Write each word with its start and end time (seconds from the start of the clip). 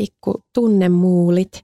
Pikku 0.00 0.44
tunnemuulit 0.54 1.62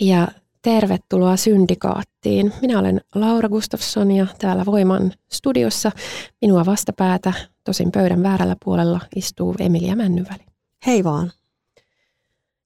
ja 0.00 0.28
tervetuloa 0.62 1.36
Syndikaattiin. 1.36 2.52
Minä 2.62 2.78
olen 2.78 3.00
Laura 3.14 3.48
Gustafsson 3.48 4.10
ja 4.10 4.26
täällä 4.38 4.66
Voiman 4.66 5.12
studiossa 5.32 5.92
minua 6.40 6.66
vastapäätä, 6.66 7.32
tosin 7.64 7.92
pöydän 7.92 8.22
väärällä 8.22 8.56
puolella, 8.64 9.00
istuu 9.16 9.54
Emilia 9.58 9.96
Männyväli. 9.96 10.44
Hei 10.86 11.04
vaan. 11.04 11.32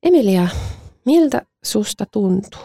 Emilia, 0.03 0.49
miltä 1.05 1.43
susta 1.65 2.07
tuntuu? 2.13 2.61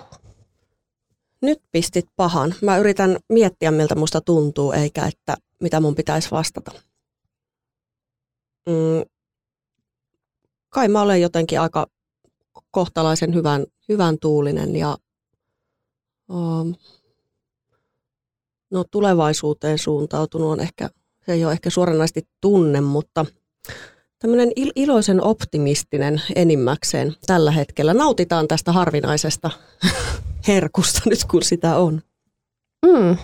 Nyt 1.42 1.62
pistit 1.72 2.06
pahan. 2.16 2.56
Mä 2.62 2.78
yritän 2.78 3.18
miettiä, 3.30 3.72
miltä 3.72 3.96
musta 3.96 4.22
tuntuu, 4.22 4.72
eikä 4.72 5.08
että 5.08 5.36
mitä 5.62 5.80
mun 5.80 5.96
pitäisi 5.96 6.32
vastata. 6.32 6.72
Mm, 8.70 9.06
kai 10.70 10.88
mä 10.88 11.02
olen 11.02 11.22
jotenkin 11.22 11.62
aika 11.62 11.88
kohtalaisen 12.74 13.34
hyvän, 13.34 13.66
hyvän 13.90 14.18
tuulinen 14.22 14.76
ja 14.76 14.98
um, 16.30 16.76
no, 18.72 18.84
tulevaisuuteen 18.92 19.78
suuntautunut 19.78 20.52
on 20.52 20.60
ehkä, 20.60 20.90
se 21.26 21.34
ei 21.34 21.46
ole 21.46 21.54
ehkä 21.54 21.70
suoranaisesti 21.70 22.28
tunne, 22.42 22.82
mutta 22.82 23.26
tämmöinen 24.20 24.50
il- 24.60 24.72
iloisen 24.76 25.24
optimistinen 25.24 26.22
enimmäkseen 26.36 27.16
tällä 27.26 27.52
hetkellä. 27.52 27.94
Nautitaan 27.94 28.48
tästä 28.48 28.72
harvinaisesta 28.72 29.50
herkusta 30.48 31.02
nyt, 31.06 31.24
kun 31.32 31.44
sitä 31.44 31.78
on. 31.78 32.02
Mm. 32.86 33.18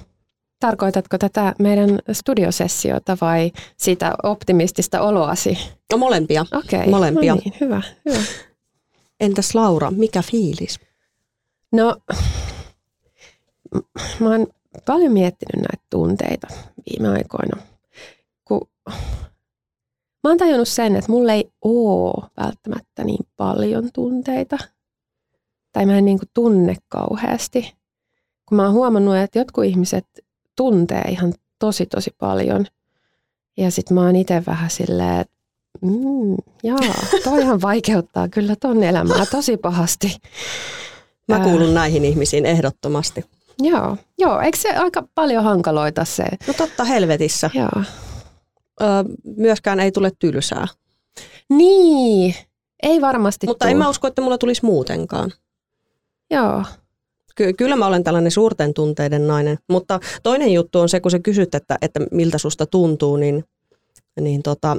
Tarkoitatko 0.59 1.17
tätä 1.17 1.55
meidän 1.59 1.99
studiosessiota 2.11 3.17
vai 3.21 3.51
sitä 3.77 4.13
optimistista 4.23 5.01
oloasi? 5.01 5.57
No 5.91 5.97
molempia. 5.97 6.45
Okei, 6.51 6.87
molempia. 6.87 7.35
No 7.35 7.41
niin, 7.45 7.53
hyvä, 7.61 7.81
hyvä. 8.05 8.19
Entäs 9.19 9.55
Laura, 9.55 9.91
mikä 9.91 10.21
fiilis? 10.21 10.79
No, 11.71 11.97
mä 14.19 14.29
oon 14.29 14.47
paljon 14.85 15.11
miettinyt 15.11 15.55
näitä 15.55 15.85
tunteita 15.89 16.47
viime 16.89 17.09
aikoina. 17.09 17.61
Kun 18.45 18.69
mä 20.23 20.29
oon 20.29 20.37
tajunnut 20.37 20.67
sen, 20.67 20.95
että 20.95 21.11
mulla 21.11 21.33
ei 21.33 21.51
oo 21.61 22.27
välttämättä 22.37 23.03
niin 23.03 23.27
paljon 23.37 23.89
tunteita. 23.93 24.57
Tai 25.71 25.85
mä 25.85 25.97
en 25.97 26.05
niin 26.05 26.19
kuin 26.19 26.29
tunne 26.33 26.75
kauheasti. 26.87 27.75
Kun 28.45 28.55
mä 28.55 28.63
oon 28.65 28.73
huomannut, 28.73 29.15
että 29.15 29.39
jotkut 29.39 29.65
ihmiset 29.65 30.05
tuntee 30.55 31.01
ihan 31.01 31.33
tosi 31.59 31.85
tosi 31.85 32.15
paljon. 32.17 32.65
Ja 33.57 33.71
sit 33.71 33.89
mä 33.89 34.01
oon 34.01 34.15
itse 34.15 34.43
vähän 34.47 34.69
silleen, 34.69 35.19
että 35.19 35.38
mm, 35.81 36.35
jaa, 36.63 36.79
toihan 37.23 37.61
vaikeuttaa 37.61 38.27
kyllä 38.27 38.55
ton 38.55 38.83
elämää 38.83 39.25
tosi 39.25 39.57
pahasti. 39.57 40.17
Mä 41.27 41.39
kuulun 41.39 41.73
näihin 41.73 42.05
ihmisiin 42.05 42.45
ehdottomasti. 42.45 43.25
Joo, 43.61 43.97
joo, 44.17 44.39
eikö 44.41 44.57
se 44.57 44.69
aika 44.75 45.03
paljon 45.15 45.43
hankaloita 45.43 46.05
se? 46.05 46.23
No 46.47 46.53
totta 46.53 46.83
helvetissä. 46.83 47.49
Joo. 47.53 47.83
Ö, 48.81 48.85
myöskään 49.37 49.79
ei 49.79 49.91
tule 49.91 50.11
tylsää. 50.19 50.67
Niin, 51.49 52.35
ei 52.83 53.01
varmasti 53.01 53.47
Mutta 53.47 53.65
tuu. 53.65 53.71
en 53.71 53.77
mä 53.77 53.89
usko, 53.89 54.07
että 54.07 54.21
mulla 54.21 54.37
tulisi 54.37 54.65
muutenkaan. 54.65 55.31
Joo, 56.31 56.63
Ky- 57.35 57.53
kyllä 57.53 57.75
mä 57.75 57.87
olen 57.87 58.03
tällainen 58.03 58.31
suurten 58.31 58.73
tunteiden 58.73 59.27
nainen, 59.27 59.57
mutta 59.69 59.99
toinen 60.23 60.53
juttu 60.53 60.79
on 60.79 60.89
se, 60.89 60.99
kun 60.99 61.11
sä 61.11 61.19
kysyt, 61.19 61.55
että, 61.55 61.77
että 61.81 61.99
miltä 62.11 62.37
susta 62.37 62.65
tuntuu, 62.65 63.17
niin, 63.17 63.43
niin 64.19 64.43
tota, 64.43 64.77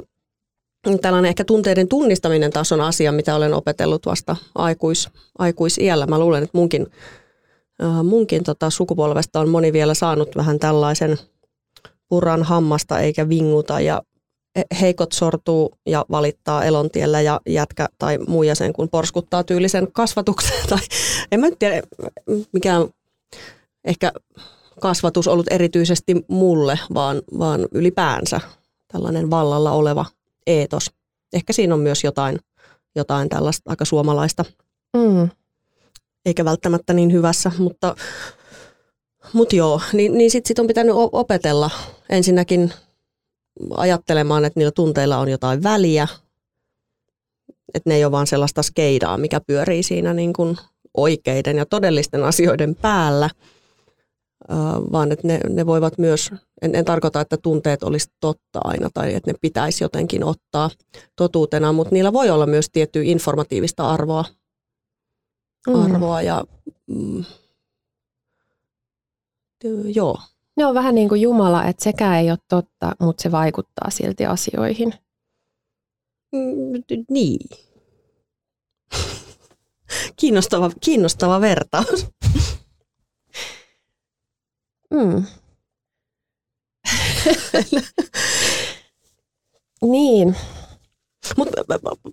tällainen 1.01 1.29
ehkä 1.29 1.45
tunteiden 1.45 1.87
tunnistaminen 1.87 2.51
taas 2.51 2.71
on 2.71 2.81
asia, 2.81 3.11
mitä 3.11 3.35
olen 3.35 3.53
opetellut 3.53 4.05
vasta 4.05 4.35
aikuis, 4.55 5.09
aikuisiällä. 5.37 6.05
Mä 6.05 6.19
luulen, 6.19 6.43
että 6.43 6.57
munkin, 6.57 6.87
äh, 7.83 8.03
munkin 8.03 8.43
tota 8.43 8.69
sukupolvesta 8.69 9.39
on 9.39 9.49
moni 9.49 9.73
vielä 9.73 9.93
saanut 9.93 10.35
vähän 10.35 10.59
tällaisen 10.59 11.17
puran 12.09 12.43
hammasta 12.43 12.99
eikä 12.99 13.29
vinguta 13.29 13.79
ja 13.79 14.01
heikot 14.81 15.11
sortuu 15.11 15.73
ja 15.85 16.05
valittaa 16.11 16.63
elontiellä 16.63 17.21
ja 17.21 17.41
jätkä 17.49 17.89
tai 17.97 18.17
muu 18.27 18.43
jäsen, 18.43 18.73
kun 18.73 18.89
porskuttaa 18.89 19.43
tyylisen 19.43 19.91
kasvatuksen. 19.91 20.57
Tai 20.69 20.79
en 21.31 21.39
mä 21.39 21.47
tiedä, 21.59 21.81
mikä 22.53 22.79
on 22.79 22.89
ehkä 23.83 24.11
kasvatus 24.79 25.27
ollut 25.27 25.47
erityisesti 25.49 26.25
mulle, 26.27 26.79
vaan, 26.93 27.21
vaan 27.39 27.67
ylipäänsä 27.71 28.41
tällainen 28.91 29.29
vallalla 29.29 29.71
oleva 29.71 30.05
eetos. 30.47 30.91
Ehkä 31.33 31.53
siinä 31.53 31.73
on 31.73 31.79
myös 31.79 32.03
jotain, 32.03 32.39
jotain 32.95 33.29
tällaista 33.29 33.69
aika 33.69 33.85
suomalaista, 33.85 34.45
mm. 34.97 35.29
eikä 36.25 36.45
välttämättä 36.45 36.93
niin 36.93 37.11
hyvässä, 37.11 37.51
mutta, 37.57 37.95
mutta 39.33 39.55
joo, 39.55 39.81
niin, 39.93 40.17
niin 40.17 40.31
sitten 40.31 40.47
sit 40.47 40.59
on 40.59 40.67
pitänyt 40.67 40.95
opetella 41.11 41.69
ensinnäkin 42.09 42.73
ajattelemaan, 43.77 44.45
että 44.45 44.59
niillä 44.59 44.71
tunteilla 44.71 45.17
on 45.17 45.29
jotain 45.29 45.63
väliä, 45.63 46.07
että 47.73 47.89
ne 47.89 47.95
ei 47.95 48.05
ole 48.05 48.11
vaan 48.11 48.27
sellaista 48.27 48.63
skeidaa, 48.63 49.17
mikä 49.17 49.41
pyörii 49.47 49.83
siinä 49.83 50.13
niin 50.13 50.33
kuin 50.33 50.57
oikeiden 50.97 51.57
ja 51.57 51.65
todellisten 51.65 52.23
asioiden 52.23 52.75
päällä, 52.75 53.29
vaan 54.91 55.11
että 55.11 55.27
ne, 55.27 55.39
ne 55.49 55.65
voivat 55.65 55.97
myös, 55.97 56.31
en, 56.61 56.75
en 56.75 56.85
tarkoita, 56.85 57.21
että 57.21 57.37
tunteet 57.37 57.83
olisi 57.83 58.09
totta 58.19 58.59
aina 58.63 58.89
tai 58.93 59.15
että 59.15 59.31
ne 59.31 59.37
pitäisi 59.41 59.83
jotenkin 59.83 60.23
ottaa 60.23 60.69
totuutena, 61.15 61.73
mutta 61.73 61.95
niillä 61.95 62.13
voi 62.13 62.29
olla 62.29 62.45
myös 62.45 62.69
tiettyä 62.71 63.01
informatiivista 63.05 63.89
arvoa, 63.89 64.25
arvoa 65.67 66.21
ja 66.21 66.43
mm, 66.87 67.23
joo. 69.95 70.17
Ne 70.57 70.65
on 70.65 70.75
vähän 70.75 70.95
niin 70.95 71.09
kuin 71.09 71.21
Jumala, 71.21 71.65
että 71.65 71.83
sekään 71.83 72.19
ei 72.19 72.29
ole 72.29 72.37
totta, 72.49 72.95
mutta 72.99 73.23
se 73.23 73.31
vaikuttaa 73.31 73.89
silti 73.89 74.25
asioihin. 74.25 74.93
Mm, 76.31 76.83
niin. 77.09 77.49
Kiinnostava, 80.19 80.71
kiinnostava 80.81 81.41
vertaus. 81.41 82.07
Mm. 84.91 85.23
niin. 89.91 90.35
Mut, 91.37 91.49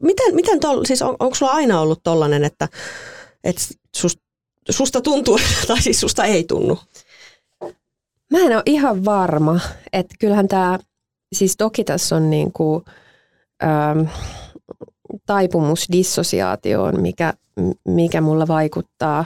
miten, 0.02 0.34
miten 0.34 0.60
tol, 0.60 0.84
siis 0.84 1.02
on, 1.02 1.16
onko 1.19 1.34
sulla 1.34 1.52
aina 1.52 1.80
ollut 1.80 2.00
tollainen, 2.02 2.44
että, 2.44 2.69
että 3.44 3.62
sust, 3.96 4.19
susta 4.70 5.00
tuntuu, 5.00 5.38
tai 5.69 5.82
siis 5.82 6.00
susta 6.00 6.25
ei 6.25 6.44
tunnu? 6.44 6.78
Mä 8.30 8.38
en 8.38 8.56
ole 8.56 8.62
ihan 8.66 9.04
varma, 9.04 9.60
että 9.92 10.14
kyllähän 10.19 10.48
tämä, 10.48 10.78
siis 11.32 11.56
toki 11.56 11.84
tässä 11.84 12.16
on 12.16 12.31
niin 12.31 12.52
kuin, 12.52 12.84
ähm, 13.62 14.00
taipumus 15.26 15.86
dissosiaatioon, 15.92 17.00
mikä, 17.00 17.34
mikä 17.84 18.20
mulla 18.20 18.48
vaikuttaa 18.48 19.24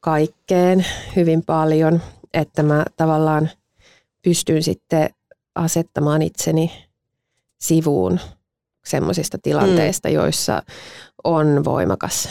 kaikkeen 0.00 0.86
hyvin 1.16 1.42
paljon, 1.44 2.00
että 2.34 2.62
mä 2.62 2.84
tavallaan 2.96 3.50
pystyn 4.22 4.62
sitten 4.62 5.10
asettamaan 5.54 6.22
itseni 6.22 6.72
sivuun 7.60 8.20
semmoisista 8.84 9.38
tilanteista, 9.42 10.08
mm. 10.08 10.14
joissa 10.14 10.62
on 11.24 11.64
voimakas 11.64 12.28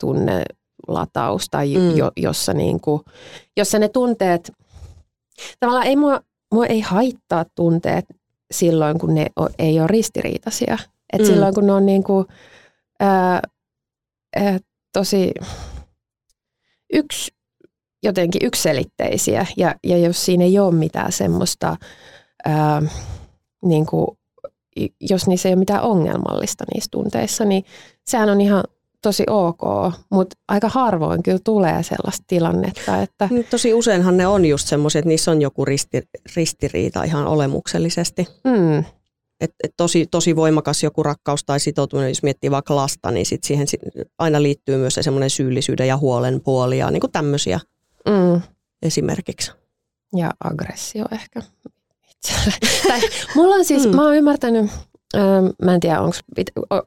tunnelataus 0.00 1.46
tai 1.50 1.74
mm. 1.74 1.96
jo, 1.96 2.10
jossa, 2.16 2.52
niin 2.52 2.80
kuin, 2.80 3.02
jossa 3.56 3.78
ne 3.78 3.88
tunteet 3.88 4.52
Tavallaan 5.60 5.86
ei 5.86 5.96
mua, 5.96 6.20
mua 6.52 6.66
ei 6.66 6.80
haittaa 6.80 7.44
tunteet 7.54 8.04
silloin, 8.50 8.98
kun 8.98 9.14
ne 9.14 9.26
o, 9.40 9.48
ei 9.58 9.80
ole 9.80 9.86
ristiriitaisia. 9.86 10.78
Et 11.12 11.20
mm. 11.20 11.26
silloin, 11.26 11.54
kun 11.54 11.66
ne 11.66 11.72
on 11.72 11.86
niin 11.86 12.04
kuin, 12.04 12.26
ää, 13.00 13.42
ää, 14.36 14.58
tosi 14.92 15.34
yksi, 16.92 17.32
jotenkin 18.02 18.46
ykselitteisiä 18.46 19.46
ja, 19.56 19.74
ja 19.84 19.98
jos 19.98 20.24
siinä 20.24 20.44
ei 20.44 20.58
ole 20.58 20.74
mitään 20.74 21.12
semmoista, 21.12 21.76
ää, 22.44 22.82
niin 23.64 23.86
kuin, 23.86 24.06
jos 25.00 25.26
niissä 25.26 25.48
ei 25.48 25.52
ole 25.52 25.58
mitään 25.58 25.82
ongelmallista 25.82 26.64
niissä 26.74 26.88
tunteissa, 26.90 27.44
niin 27.44 27.64
sehän 28.06 28.28
on 28.28 28.40
ihan 28.40 28.64
tosi 29.02 29.24
ok, 29.26 29.92
mutta 30.10 30.36
aika 30.48 30.68
harvoin 30.68 31.22
kyllä 31.22 31.38
tulee 31.44 31.82
sellaista 31.82 32.24
tilannetta. 32.26 33.02
Että... 33.02 33.28
Niin, 33.30 33.46
tosi 33.50 33.74
useinhan 33.74 34.16
ne 34.16 34.26
on 34.26 34.44
just 34.44 34.68
semmoisia, 34.68 34.98
että 34.98 35.08
niissä 35.08 35.30
on 35.30 35.42
joku 35.42 35.64
risti, 35.64 36.02
ristiriita 36.36 37.02
ihan 37.02 37.26
olemuksellisesti. 37.26 38.26
Mm. 38.44 38.84
Et, 39.40 39.54
et 39.64 39.74
tosi, 39.76 40.06
tosi 40.10 40.36
voimakas 40.36 40.82
joku 40.82 41.02
rakkaus 41.02 41.44
tai 41.44 41.60
sitoutuminen, 41.60 42.10
jos 42.10 42.22
miettii 42.22 42.50
vaikka 42.50 42.76
lasta, 42.76 43.10
niin 43.10 43.26
sit 43.26 43.44
siihen 43.44 43.66
aina 44.18 44.42
liittyy 44.42 44.76
myös 44.76 44.94
se 44.94 45.02
semmoinen 45.02 45.30
syyllisyyden 45.30 45.88
ja 45.88 45.96
huolen 45.96 46.40
puoli 46.40 46.78
ja 46.78 46.90
niin 46.90 47.00
kuin 47.00 47.12
tämmöisiä 47.12 47.60
mm. 48.08 48.40
esimerkiksi. 48.82 49.52
Ja 50.16 50.30
aggressio 50.44 51.04
ehkä 51.12 51.42
tai, 52.88 53.00
mulla 53.34 53.54
on 53.54 53.64
siis, 53.64 53.86
mm. 53.86 53.96
mä 53.96 54.04
oon 54.04 54.16
ymmärtänyt, 54.16 54.70
Mä 55.62 55.74
en 55.74 55.80
tiedä, 55.80 56.00
onks, 56.00 56.20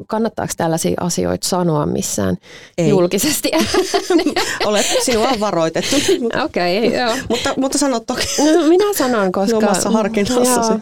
kannattaako 0.08 0.54
tällaisia 0.58 0.94
asioita 1.00 1.48
sanoa 1.48 1.86
missään 1.86 2.38
Ei. 2.78 2.90
julkisesti. 2.90 3.52
Olet, 4.66 4.86
sinua 5.02 5.30
on 5.30 5.40
varoitettu. 5.40 5.96
Okei, 6.44 6.88
okay, 6.88 7.00
joo. 7.00 7.16
mutta, 7.30 7.54
mutta 7.58 7.78
sano 7.78 8.00
toki. 8.00 8.26
No, 8.54 8.68
minä 8.68 8.94
sanon, 8.94 9.32
koska... 9.32 9.58
Omassa 9.58 9.90
harkinnassasi. 9.90 10.74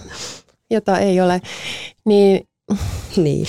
jota 0.71 0.99
ei 0.99 1.21
ole. 1.21 1.41
Niin, 2.05 2.47
niin. 3.17 3.47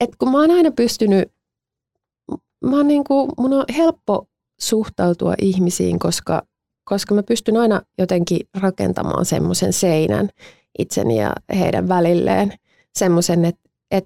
Et 0.00 0.10
kun 0.18 0.30
mä 0.32 0.40
oon 0.40 0.50
aina 0.50 0.70
pystynyt, 0.70 1.32
mä 2.64 2.76
oon 2.76 2.88
niin 2.88 3.04
kuin, 3.04 3.30
mun 3.38 3.52
on 3.52 3.64
helppo 3.76 4.28
suhtautua 4.60 5.34
ihmisiin, 5.38 5.98
koska, 5.98 6.42
koska 6.84 7.14
mä 7.14 7.22
pystyn 7.22 7.56
aina 7.56 7.82
jotenkin 7.98 8.40
rakentamaan 8.60 9.24
semmoisen 9.24 9.72
seinän 9.72 10.28
itseni 10.78 11.20
ja 11.20 11.32
heidän 11.58 11.88
välilleen 11.88 12.52
semmoisen, 12.98 13.44
että 13.44 13.70
et, 13.90 14.04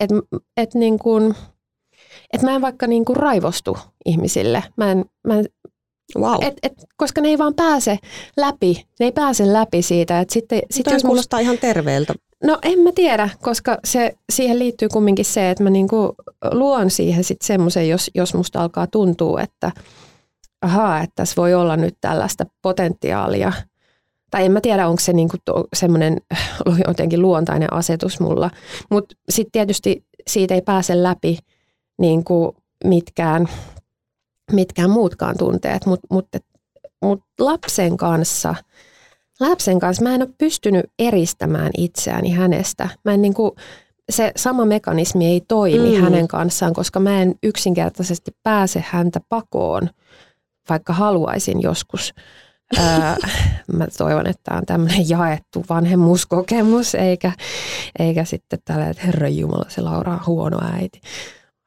et, 0.00 0.10
et 0.56 0.74
niin 0.74 0.98
kuin, 0.98 1.34
et 2.32 2.42
mä 2.42 2.54
en 2.54 2.60
vaikka 2.60 2.86
niin 2.86 3.04
kuin 3.04 3.16
raivostu 3.16 3.78
ihmisille. 4.04 4.64
Mä 4.76 4.92
en, 4.92 5.04
mä 5.26 5.38
en, 5.38 5.46
Wow. 6.18 6.44
Et, 6.44 6.54
et, 6.62 6.72
koska 6.96 7.20
ne 7.20 7.28
ei 7.28 7.38
vaan 7.38 7.54
pääse 7.54 7.98
läpi, 8.36 8.86
ne 9.00 9.06
ei 9.06 9.12
pääse 9.12 9.52
läpi 9.52 9.82
siitä. 9.82 10.20
Et 10.20 10.30
sitten, 10.30 10.62
sit 10.70 10.86
jos 10.86 11.02
kuulostaa 11.02 11.16
musta, 11.16 11.38
ihan 11.38 11.58
terveeltä. 11.58 12.14
No 12.44 12.58
en 12.62 12.78
mä 12.78 12.90
tiedä, 12.94 13.28
koska 13.42 13.78
se, 13.84 14.12
siihen 14.32 14.58
liittyy 14.58 14.88
kumminkin 14.88 15.24
se, 15.24 15.50
että 15.50 15.64
mä 15.64 15.70
niinku 15.70 16.14
luon 16.52 16.90
siihen 16.90 17.24
sitten 17.24 17.46
semmoisen, 17.46 17.88
jos, 17.88 18.10
jos 18.14 18.34
musta 18.34 18.60
alkaa 18.60 18.86
tuntua, 18.86 19.40
että 19.40 19.72
ahaa, 20.60 21.00
että 21.00 21.12
tässä 21.14 21.36
voi 21.36 21.54
olla 21.54 21.76
nyt 21.76 21.96
tällaista 22.00 22.46
potentiaalia– 22.62 23.52
tai 24.30 24.44
en 24.44 24.52
mä 24.52 24.60
tiedä, 24.60 24.88
onko 24.88 25.00
se 25.00 25.12
niinku 25.12 25.36
semmoinen 25.74 26.16
jotenkin 26.86 27.22
luontainen 27.22 27.72
asetus 27.72 28.20
mulla. 28.20 28.50
Mutta 28.90 29.14
sitten 29.28 29.52
tietysti 29.52 30.04
siitä 30.26 30.54
ei 30.54 30.62
pääse 30.62 31.02
läpi 31.02 31.38
niinku 31.98 32.56
mitkään, 32.84 33.48
mitkään 34.52 34.90
muutkaan 34.90 35.38
tunteet, 35.38 35.86
mutta 35.86 36.06
mut, 36.10 36.26
mut 37.02 37.20
lapsen 37.40 37.96
kanssa, 37.96 38.54
lapsen 39.40 39.78
kanssa 39.78 40.02
mä 40.02 40.14
en 40.14 40.22
ole 40.22 40.30
pystynyt 40.38 40.86
eristämään 40.98 41.70
itseäni 41.78 42.30
hänestä. 42.30 42.88
Mä 43.04 43.12
en 43.12 43.22
niinku, 43.22 43.56
se 44.10 44.32
sama 44.36 44.64
mekanismi 44.64 45.26
ei 45.26 45.42
toimi 45.48 45.96
mm. 45.96 46.02
hänen 46.02 46.28
kanssaan, 46.28 46.74
koska 46.74 47.00
mä 47.00 47.22
en 47.22 47.34
yksinkertaisesti 47.42 48.30
pääse 48.42 48.84
häntä 48.88 49.20
pakoon, 49.28 49.90
vaikka 50.68 50.92
haluaisin 50.92 51.62
joskus 51.62 52.14
mä 53.72 53.86
toivon, 53.98 54.26
että 54.26 54.42
tämä 54.44 54.58
on 54.58 54.66
tämmöinen 54.66 55.08
jaettu 55.08 55.64
vanhemmuuskokemus, 55.68 56.94
eikä, 56.94 57.32
eikä 57.98 58.24
sitten 58.24 58.58
tällä, 58.64 58.88
että 58.88 59.02
herra 59.06 59.28
Jumala, 59.28 59.64
se 59.68 59.80
Laura 59.80 60.12
on 60.12 60.26
huono 60.26 60.58
äiti. 60.72 61.00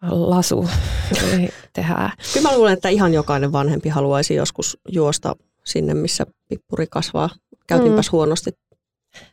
Lasu 0.10 0.70
tehdään. 1.74 2.12
Kyllä 2.34 2.50
mä 2.50 2.58
luulen, 2.58 2.74
että 2.74 2.90
ihan 2.90 3.14
jokainen 3.14 3.52
vanhempi 3.52 3.90
haluaisi 3.90 4.36
joskus 4.36 4.78
juosta 4.90 5.36
sinne, 5.66 5.94
missä 5.94 6.26
pippuri 6.48 6.88
kasvaa. 6.88 7.30
Käytinpäs 7.70 8.08
mm. 8.08 8.12
huonosti 8.12 8.52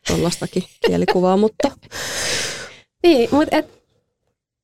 tuollaistakin 0.07 0.63
kielikuvaa, 0.87 1.37
mutta... 1.37 1.71
Niin, 3.03 3.29
mutta 3.33 3.57
et, 3.57 3.83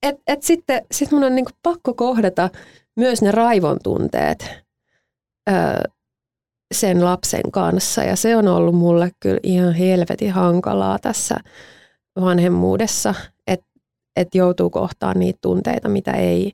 et, 0.03 0.17
et 0.27 0.43
sitten 0.43 0.87
sit 0.93 1.11
mun 1.11 1.25
on 1.25 1.35
niinku 1.35 1.51
pakko 1.63 1.95
kohdata 1.95 2.51
myös 2.97 3.23
ne 3.23 3.33
raivon 3.33 3.79
tunteet. 3.83 4.47
Öö, 5.51 5.83
sen 6.75 7.05
lapsen 7.05 7.51
kanssa 7.53 8.03
ja 8.03 8.17
se 8.17 8.37
on 8.37 8.49
ollut 8.49 8.75
mulle 8.75 9.11
kyllä 9.21 9.41
ihan 9.43 9.75
helvetin 9.75 10.33
hankalaa 10.33 10.99
tässä 10.99 11.37
vanhemmuudessa, 12.21 13.15
että 13.47 13.67
et 14.17 14.35
joutuu 14.35 14.71
kohtaan 14.71 15.19
niitä 15.19 15.39
tunteita, 15.43 15.89
mitä 15.89 16.13
ei, 16.13 16.53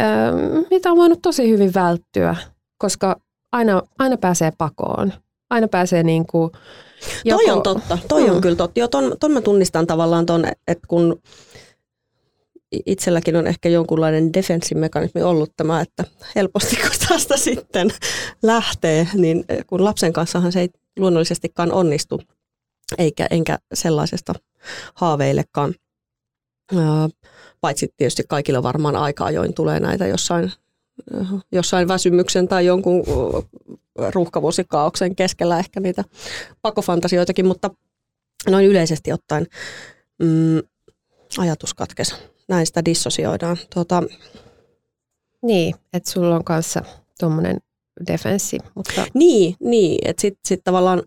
ö, 0.00 0.04
mitä 0.70 0.90
on 0.90 0.96
voinut 0.96 1.22
tosi 1.22 1.48
hyvin 1.48 1.74
välttyä, 1.74 2.36
koska 2.78 3.16
aina, 3.52 3.82
aina 3.98 4.16
pääsee 4.16 4.52
pakoon. 4.58 5.12
Aina 5.52 5.68
pääsee 5.68 6.02
niin 6.02 6.26
kuin 6.26 6.50
joko... 7.24 7.42
Toi 7.42 7.52
on 7.52 7.62
totta, 7.62 7.98
toi 8.08 8.24
mm. 8.24 8.34
on 8.34 8.40
kyllä 8.40 8.56
totta. 8.56 8.78
Joo, 8.78 8.88
ton, 8.88 9.16
ton 9.20 9.32
mä 9.32 9.40
tunnistan 9.40 9.86
tavallaan 9.86 10.26
ton, 10.26 10.44
että 10.68 10.86
kun 10.88 11.22
itselläkin 12.86 13.36
on 13.36 13.46
ehkä 13.46 13.68
jonkunlainen 13.68 14.32
defenssimekanismi 14.32 15.22
ollut 15.22 15.52
tämä, 15.56 15.80
että 15.80 16.04
helposti 16.34 16.76
kun 16.76 17.08
tästä 17.08 17.36
sitten 17.36 17.90
lähtee, 18.42 19.08
niin 19.14 19.44
kun 19.66 19.84
lapsen 19.84 20.12
kanssahan 20.12 20.52
se 20.52 20.60
ei 20.60 20.70
luonnollisestikaan 20.98 21.72
onnistu, 21.72 22.20
eikä 22.98 23.26
enkä 23.30 23.58
sellaisesta 23.74 24.34
haaveilekaan. 24.94 25.74
Paitsi 27.60 27.94
tietysti 27.96 28.22
kaikilla 28.28 28.62
varmaan 28.62 28.96
aikaa, 28.96 29.30
join 29.30 29.54
tulee 29.54 29.80
näitä 29.80 30.06
jossain, 30.06 30.52
jossain 31.52 31.88
väsymyksen 31.88 32.48
tai 32.48 32.66
jonkun 32.66 33.04
ruuhkavuosikaauksen 34.14 35.16
keskellä 35.16 35.58
ehkä 35.58 35.80
niitä 35.80 36.04
pakofantasioitakin, 36.62 37.46
mutta 37.46 37.70
noin 38.50 38.66
yleisesti 38.66 39.12
ottaen 39.12 39.46
mm, 40.22 40.62
ajatus 41.38 41.74
katkesi 41.74 42.14
näin 42.48 42.66
sitä 42.66 42.84
dissosioidaan. 42.84 43.56
Tuota, 43.74 44.02
niin, 45.42 45.74
että 45.92 46.10
sulla 46.10 46.36
on 46.36 46.44
kanssa 46.44 46.82
tuommoinen 47.20 47.58
defenssi. 48.06 48.58
Mutta... 48.74 49.06
Niin, 49.14 49.56
niin 49.60 49.98
että 50.08 50.20
sitten 50.20 50.40
sit 50.48 50.60
tavallaan 50.64 51.02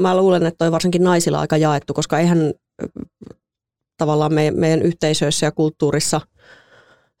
mä 0.00 0.16
luulen, 0.16 0.46
että 0.46 0.58
toi 0.58 0.72
varsinkin 0.72 1.04
naisilla 1.04 1.40
aika 1.40 1.56
jaettu, 1.56 1.94
koska 1.94 2.18
eihän 2.18 2.54
tavallaan 3.96 4.34
me, 4.34 4.50
meidän 4.50 4.82
yhteisöissä 4.82 5.46
ja 5.46 5.52
kulttuurissa 5.52 6.20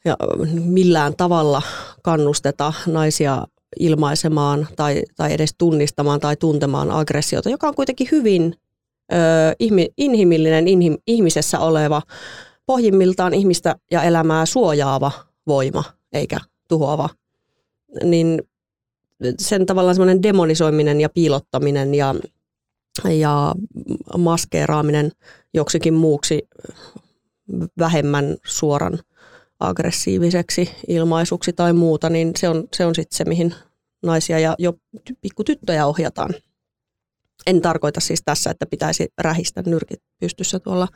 ja 0.04 0.16
millään 0.52 1.16
tavalla 1.16 1.62
kannusteta 2.02 2.72
naisia 2.86 3.46
ilmaisemaan 3.78 4.68
tai, 4.76 5.02
tai 5.16 5.32
edes 5.32 5.54
tunnistamaan 5.58 6.20
tai 6.20 6.36
tuntemaan 6.36 6.90
aggressiota, 6.90 7.50
joka 7.50 7.68
on 7.68 7.74
kuitenkin 7.74 8.08
hyvin 8.10 8.54
ö, 9.12 9.16
inhimillinen, 9.96 10.68
inhim, 10.68 10.96
ihmisessä 11.06 11.58
oleva 11.58 12.02
pohjimmiltaan 12.66 13.34
ihmistä 13.34 13.76
ja 13.90 14.02
elämää 14.02 14.46
suojaava 14.46 15.12
voima, 15.46 15.84
eikä 16.12 16.38
tuhoava. 16.68 17.08
Niin 18.04 18.42
sen 19.38 19.66
tavallaan 19.66 19.94
semmoinen 19.94 20.22
demonisoiminen 20.22 21.00
ja 21.00 21.08
piilottaminen 21.08 21.94
ja, 21.94 22.14
ja 23.18 23.54
maskeeraaminen 24.18 25.12
joksikin 25.54 25.94
muuksi 25.94 26.48
vähemmän 27.78 28.36
suoran 28.44 28.98
aggressiiviseksi 29.60 30.70
ilmaisuksi 30.88 31.52
tai 31.52 31.72
muuta, 31.72 32.10
niin 32.10 32.32
se 32.38 32.48
on, 32.48 32.68
se 32.76 32.86
on 32.86 32.94
sitten 32.94 33.16
se, 33.16 33.24
mihin 33.24 33.54
naisia 34.02 34.38
ja 34.38 34.54
jo 34.58 34.72
pikkutyttöjä 35.20 35.86
ohjataan. 35.86 36.34
En 37.46 37.60
tarkoita 37.60 38.00
siis 38.00 38.22
tässä, 38.24 38.50
että 38.50 38.66
pitäisi 38.66 39.08
rähistä 39.18 39.62
nyrkit 39.66 40.02
pystyssä 40.20 40.58
tuolla 40.60 40.88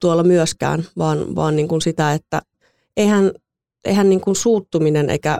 tuolla 0.00 0.22
myöskään, 0.22 0.84
vaan, 0.98 1.36
vaan 1.36 1.56
niin 1.56 1.68
kuin 1.68 1.82
sitä, 1.82 2.12
että 2.12 2.42
eihän, 2.96 3.32
eihän 3.84 4.08
niin 4.08 4.20
kuin 4.20 4.36
suuttuminen 4.36 5.10
eikä 5.10 5.38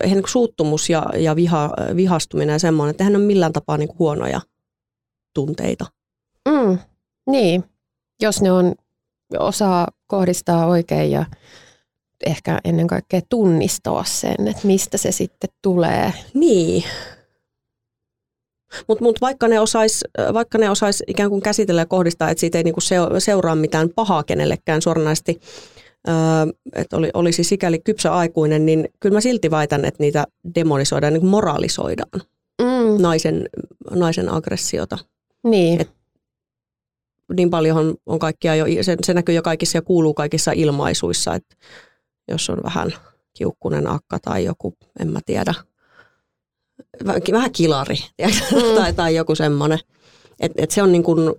eihän 0.00 0.16
niin 0.16 0.28
suuttumus 0.28 0.90
ja, 0.90 1.06
ja 1.18 1.36
viha, 1.36 1.70
vihastuminen 1.96 2.52
ja 2.52 2.58
semmoinen, 2.58 2.90
että 2.90 3.04
eihän 3.04 3.16
ole 3.16 3.24
millään 3.24 3.52
tapaa 3.52 3.76
niin 3.76 3.88
kuin 3.88 3.98
huonoja 3.98 4.40
tunteita. 5.34 5.86
Mm, 6.48 6.78
niin, 7.30 7.64
jos 8.22 8.42
ne 8.42 8.52
on, 8.52 8.74
osaa 9.38 9.88
kohdistaa 10.06 10.66
oikein 10.66 11.10
ja 11.10 11.24
ehkä 12.26 12.60
ennen 12.64 12.86
kaikkea 12.86 13.20
tunnistaa 13.28 14.04
sen, 14.04 14.48
että 14.48 14.66
mistä 14.66 14.98
se 14.98 15.12
sitten 15.12 15.50
tulee. 15.62 16.12
Niin, 16.34 16.84
Mutta 18.88 19.04
mut 19.04 19.20
vaikka 19.20 19.48
ne 19.48 19.60
osais, 19.60 20.04
vaikka 20.32 20.58
ne 20.58 20.70
osais 20.70 21.02
ikään 21.06 21.30
kuin 21.30 21.42
käsitellä 21.42 21.80
ja 21.80 21.86
kohdistaa, 21.86 22.30
että 22.30 22.40
siitä 22.40 22.58
ei 22.58 22.64
niinku 22.64 22.80
seuraa 23.18 23.54
mitään 23.54 23.88
pahaa 23.94 24.22
kenellekään 24.22 24.82
suoranaisesti, 24.82 25.40
että 26.72 26.96
oli, 26.96 27.10
olisi 27.14 27.44
sikäli 27.44 27.78
kypsä 27.78 28.14
aikuinen, 28.14 28.66
niin 28.66 28.88
kyllä 29.00 29.16
mä 29.16 29.20
silti 29.20 29.50
väitän, 29.50 29.84
että 29.84 30.02
niitä 30.02 30.26
demonisoidaan, 30.54 31.12
niin 31.12 31.26
moralisoidaan 31.26 32.22
mm. 32.62 33.02
naisen, 33.02 33.48
naisen 33.90 34.28
aggressiota. 34.28 34.98
Niin. 35.44 35.80
Et 35.80 35.90
niin 37.34 37.50
paljon 37.50 37.94
on 38.06 38.18
kaikkia 38.18 38.54
jo, 38.54 38.82
se, 38.82 38.96
se 39.06 39.14
näkyy 39.14 39.34
jo 39.34 39.42
kaikissa 39.42 39.78
ja 39.78 39.82
kuuluu 39.82 40.14
kaikissa 40.14 40.52
ilmaisuissa, 40.52 41.34
että 41.34 41.56
jos 42.28 42.50
on 42.50 42.58
vähän 42.62 42.92
kiukkunen 43.38 43.86
akka 43.86 44.18
tai 44.18 44.44
joku, 44.44 44.74
en 45.00 45.12
mä 45.12 45.20
tiedä, 45.26 45.54
vähän 47.32 47.52
kilari 47.52 47.96
mm. 48.52 48.74
tai, 48.76 48.92
tai 48.92 49.14
joku 49.14 49.34
semmoinen. 49.34 49.78
Että 50.40 50.62
et 50.62 50.70
se 50.70 50.82
on 50.82 50.92
niin 50.92 51.02
kuin, 51.02 51.34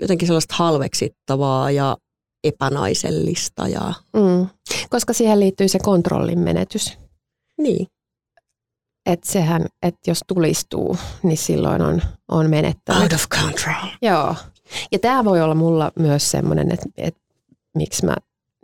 jotenkin 0.00 0.26
sellaista 0.26 0.54
halveksittavaa 0.58 1.70
ja 1.70 1.96
epänaisellista. 2.44 3.68
Ja... 3.68 3.94
Mm. 4.16 4.46
Koska 4.90 5.12
siihen 5.12 5.40
liittyy 5.40 5.68
se 5.68 5.78
kontrollin 5.78 6.38
menetys. 6.38 6.98
Niin. 7.58 7.86
Että 9.06 9.32
sehän, 9.32 9.66
että 9.82 10.10
jos 10.10 10.20
tulistuu, 10.26 10.96
niin 11.22 11.36
silloin 11.36 11.82
on, 11.82 12.02
on 12.28 12.50
menettänyt. 12.50 13.02
Out 13.02 13.12
of 13.12 13.28
control. 13.28 13.88
Joo. 14.02 14.34
Ja 14.92 14.98
tämä 14.98 15.24
voi 15.24 15.40
olla 15.40 15.54
mulla 15.54 15.92
myös 15.98 16.30
semmoinen, 16.30 16.72
että, 16.72 16.86
että 16.96 17.20
miksi 17.74 18.06
mä 18.06 18.16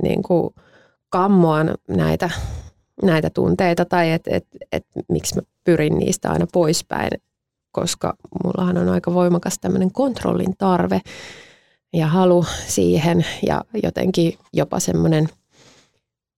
niin 0.03 0.23
kuin 0.23 0.55
kammoan 1.11 1.75
näitä, 1.89 2.31
näitä 3.03 3.31
tunteita 3.31 3.85
tai 3.85 4.11
että 4.13 4.31
et, 4.33 4.47
et, 4.73 4.87
miksi 5.09 5.35
mä 5.35 5.43
pyrin 5.65 5.99
niistä 5.99 6.31
aina 6.31 6.47
poispäin, 6.53 7.11
koska 7.73 8.15
mullahan 8.45 8.79
on 8.79 8.89
aika 8.89 9.15
voimakas 9.15 9.59
tämmöinen 9.59 9.93
kontrollin 9.93 10.57
tarve 10.59 11.01
ja 11.93 12.07
halu 12.07 12.47
siihen 12.67 13.27
ja 13.47 13.65
jotenkin 13.83 14.39
jopa 14.53 14.81
semmoinen 14.81 15.29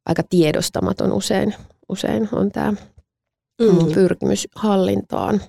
aika 0.07 0.23
tiedostamaton 0.31 1.13
usein, 1.13 1.55
usein 1.89 2.29
on 2.33 2.51
tämä 2.51 2.73
mm. 3.61 3.93
pyrkimys 3.95 4.49
hallintaan. 4.55 5.41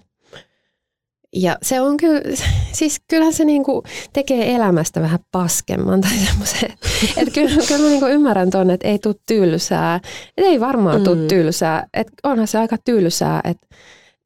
Ja 1.35 1.57
se 1.61 1.81
on 1.81 1.97
kyllä, 1.97 2.21
siis 2.71 3.01
kyllähän 3.07 3.33
se 3.33 3.45
niinku 3.45 3.83
tekee 4.13 4.55
elämästä 4.55 5.01
vähän 5.01 5.19
paskemman 5.31 6.01
tai 6.01 6.11
semmoisen. 6.11 6.69
Että 7.17 7.33
kyllä, 7.33 7.63
kyllä 7.67 7.83
mä 7.83 7.89
niinku 7.89 8.07
ymmärrän 8.07 8.49
tuonne, 8.49 8.73
että 8.73 8.87
ei 8.87 8.99
tule 8.99 9.15
tylsää. 9.27 9.95
Et 10.37 10.45
ei 10.45 10.59
varmaan 10.59 10.97
mm. 10.97 11.03
tule 11.03 11.27
tylsää. 11.27 11.87
Et 11.93 12.07
onhan 12.23 12.47
se 12.47 12.57
aika 12.57 12.77
tylsää, 12.85 13.41
että 13.43 13.67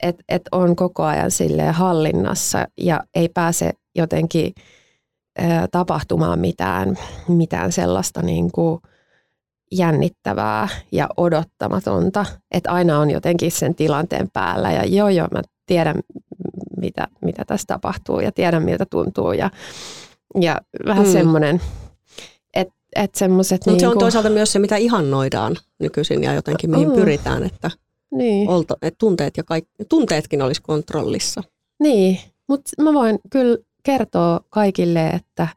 et, 0.04 0.15
et 0.30 0.42
on 0.51 0.75
koko 0.75 1.04
ajan 1.04 1.32
sille 1.32 1.72
hallinnassa 1.72 2.68
ja 2.77 3.04
ei 3.15 3.30
pääse 3.30 3.72
jotenkin 3.96 4.54
ä, 5.39 5.68
tapahtumaan 5.72 6.39
mitään, 6.39 6.98
mitään 7.27 7.72
sellaista 7.72 8.22
niinku 8.22 8.82
jännittävää 9.72 10.67
ja 10.91 11.10
odottamatonta. 11.17 12.25
Että 12.51 12.72
aina 12.72 13.00
on 13.00 13.12
jotenkin 13.12 13.51
sen 13.51 13.75
tilanteen 13.75 14.29
päällä 14.34 14.72
ja 14.72 14.86
joo 14.86 15.10
joo 15.10 15.27
mä 15.31 15.41
tiedän 15.65 15.95
mitä, 16.77 17.07
mitä 17.22 17.45
tässä 17.45 17.67
tapahtuu 17.67 18.19
ja 18.19 18.31
tiedän 18.31 18.63
miltä 18.63 18.86
tuntuu 18.86 19.31
ja, 19.31 19.51
ja 20.41 20.62
vähän 20.86 21.05
mm. 21.05 21.12
semmoinen, 21.12 21.62
että 22.53 22.74
et 22.95 23.15
semmoiset... 23.15 23.62
Mutta 23.62 23.72
niin 23.72 23.79
se 23.79 23.88
on 23.88 23.91
niinku- 23.91 24.00
toisaalta 24.00 24.29
myös 24.29 24.51
se, 24.51 24.60
mitä 24.60 24.75
ihannoidaan 24.75 25.55
nykyisin 25.79 26.24
ja 26.24 26.34
jotenkin 26.34 26.69
mihin 26.69 26.89
mm. 26.89 26.95
pyritään, 26.95 27.43
että, 27.43 27.72
niin. 28.12 28.50
olta, 28.50 28.77
että 28.81 28.98
tunteet 28.98 29.38
ja 29.38 29.43
kaikki, 29.43 29.72
tunteetkin 29.89 30.41
olisi 30.41 30.62
kontrollissa. 30.62 31.43
Niin, 31.79 32.19
mutta 32.48 32.84
mä 32.84 32.93
voin 32.93 33.19
kyllä 33.29 33.57
kertoa 33.84 34.39
kaikille, 34.50 35.07
että 35.07 35.48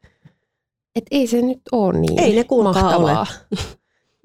et 0.97 1.05
ei 1.11 1.27
se 1.27 1.43
nyt 1.43 1.61
ole 1.73 1.99
niin 2.01 2.21
Ei 2.21 2.37
ne 2.37 2.45
mahtavaa. 2.63 3.21
ole 3.21 3.59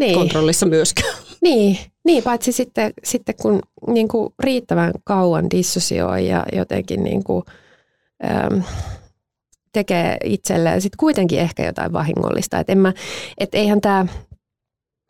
niin. 0.04 0.16
kontrollissa 0.16 0.66
myöskään. 0.66 1.16
Niin, 1.42 1.78
niin 2.06 2.24
paitsi 2.24 2.52
sitten, 2.52 2.94
sitten 3.04 3.36
kun 3.42 3.60
niin 3.88 4.08
kuin 4.08 4.34
riittävän 4.40 4.92
kauan 5.04 5.50
dissosioi 5.52 6.28
ja 6.28 6.46
jotenkin 6.54 7.04
niin 7.04 7.24
kuin, 7.24 7.44
äm, 8.26 8.64
tekee 9.74 10.18
itselleen 10.24 10.82
sitten 10.82 10.98
kuitenkin 10.98 11.40
ehkä 11.40 11.66
jotain 11.66 11.94
vahingollista. 11.94 12.60
Että 12.60 12.76
mä, 12.76 12.94
et 13.38 13.56
eihän 13.56 13.82
tämä, 13.82 14.06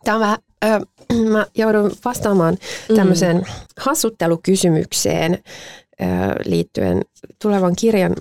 tämä 0.04 0.16
on 0.16 0.22
vähän, 0.22 0.38
ö, 0.66 0.80
mä 1.34 1.46
joudun 1.56 1.92
vastaamaan 2.06 2.58
mm. 2.90 2.96
tämmöiseen 2.96 3.38
mm. 3.38 3.44
hassuttelukysymykseen 3.80 5.34
ö, 5.34 6.06
liittyen 6.46 7.02
tulevan 7.42 7.76
kirjan 7.76 8.16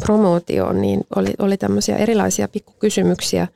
promootioon, 0.00 0.80
niin 0.80 1.00
oli, 1.16 1.34
oli 1.38 1.56
tämmöisiä 1.56 1.96
erilaisia 1.96 2.48
pikkukysymyksiä, 2.48 3.48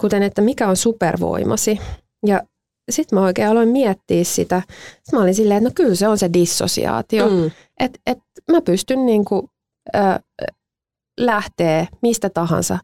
kuten 0.00 0.22
että 0.22 0.42
mikä 0.42 0.68
on 0.68 0.76
supervoimasi. 0.76 1.80
Ja 2.26 2.42
sitten 2.90 3.18
mä 3.18 3.24
oikein 3.24 3.48
aloin 3.48 3.68
miettiä 3.68 4.24
sitä. 4.24 4.62
Sitten 4.68 5.18
mä 5.18 5.22
olin 5.22 5.34
silleen, 5.34 5.58
että 5.58 5.68
no 5.68 5.72
kyllä 5.74 5.94
se 5.94 6.08
on 6.08 6.18
se 6.18 6.30
dissosiaatio. 6.32 7.28
Mm. 7.28 7.50
Että 7.80 8.00
et 8.06 8.18
mä 8.52 8.60
pystyn 8.60 9.06
niinku, 9.06 9.50
ö, 9.94 9.98
lähteä 11.20 11.86
mistä 12.02 12.30
tahansa 12.30 12.78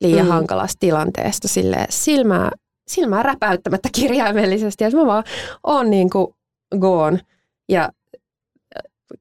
liian 0.00 0.26
mm. 0.26 0.32
hankalasta 0.32 0.76
tilanteesta 0.80 1.48
sille 1.48 1.86
silmää, 1.90 2.50
silmää 2.88 3.22
räpäyttämättä 3.22 3.88
kirjaimellisesti. 3.92 4.84
Että 4.84 4.98
mä 4.98 5.06
vaan 5.06 5.24
oon 5.66 5.90
niinku 5.90 6.36
gone 6.80 7.20
ja 7.68 7.88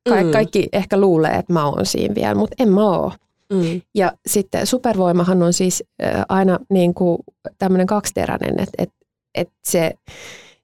ka- 0.10 0.24
mm. 0.24 0.32
kaikki 0.32 0.70
ehkä 0.74 1.00
luulee, 1.00 1.32
että 1.32 1.54
mä 1.54 1.66
oon 1.66 1.86
siinä 1.86 2.16
vielä, 2.16 2.36
mutta 2.36 2.56
en 2.60 2.70
mä 2.70 2.90
oo. 2.90 3.12
Mm. 3.52 3.82
Ja 3.96 4.12
sitten 4.28 4.68
supervoimahan 4.68 5.44
on 5.44 5.54
siis 5.54 5.84
aina 6.30 6.60
niin 6.70 6.94
kuin 6.94 7.18
tämmöinen 7.58 7.88
kaksiteräinen, 7.88 8.60
että, 8.60 8.76
että 8.78 9.02
että 9.36 9.54
se, 9.64 9.94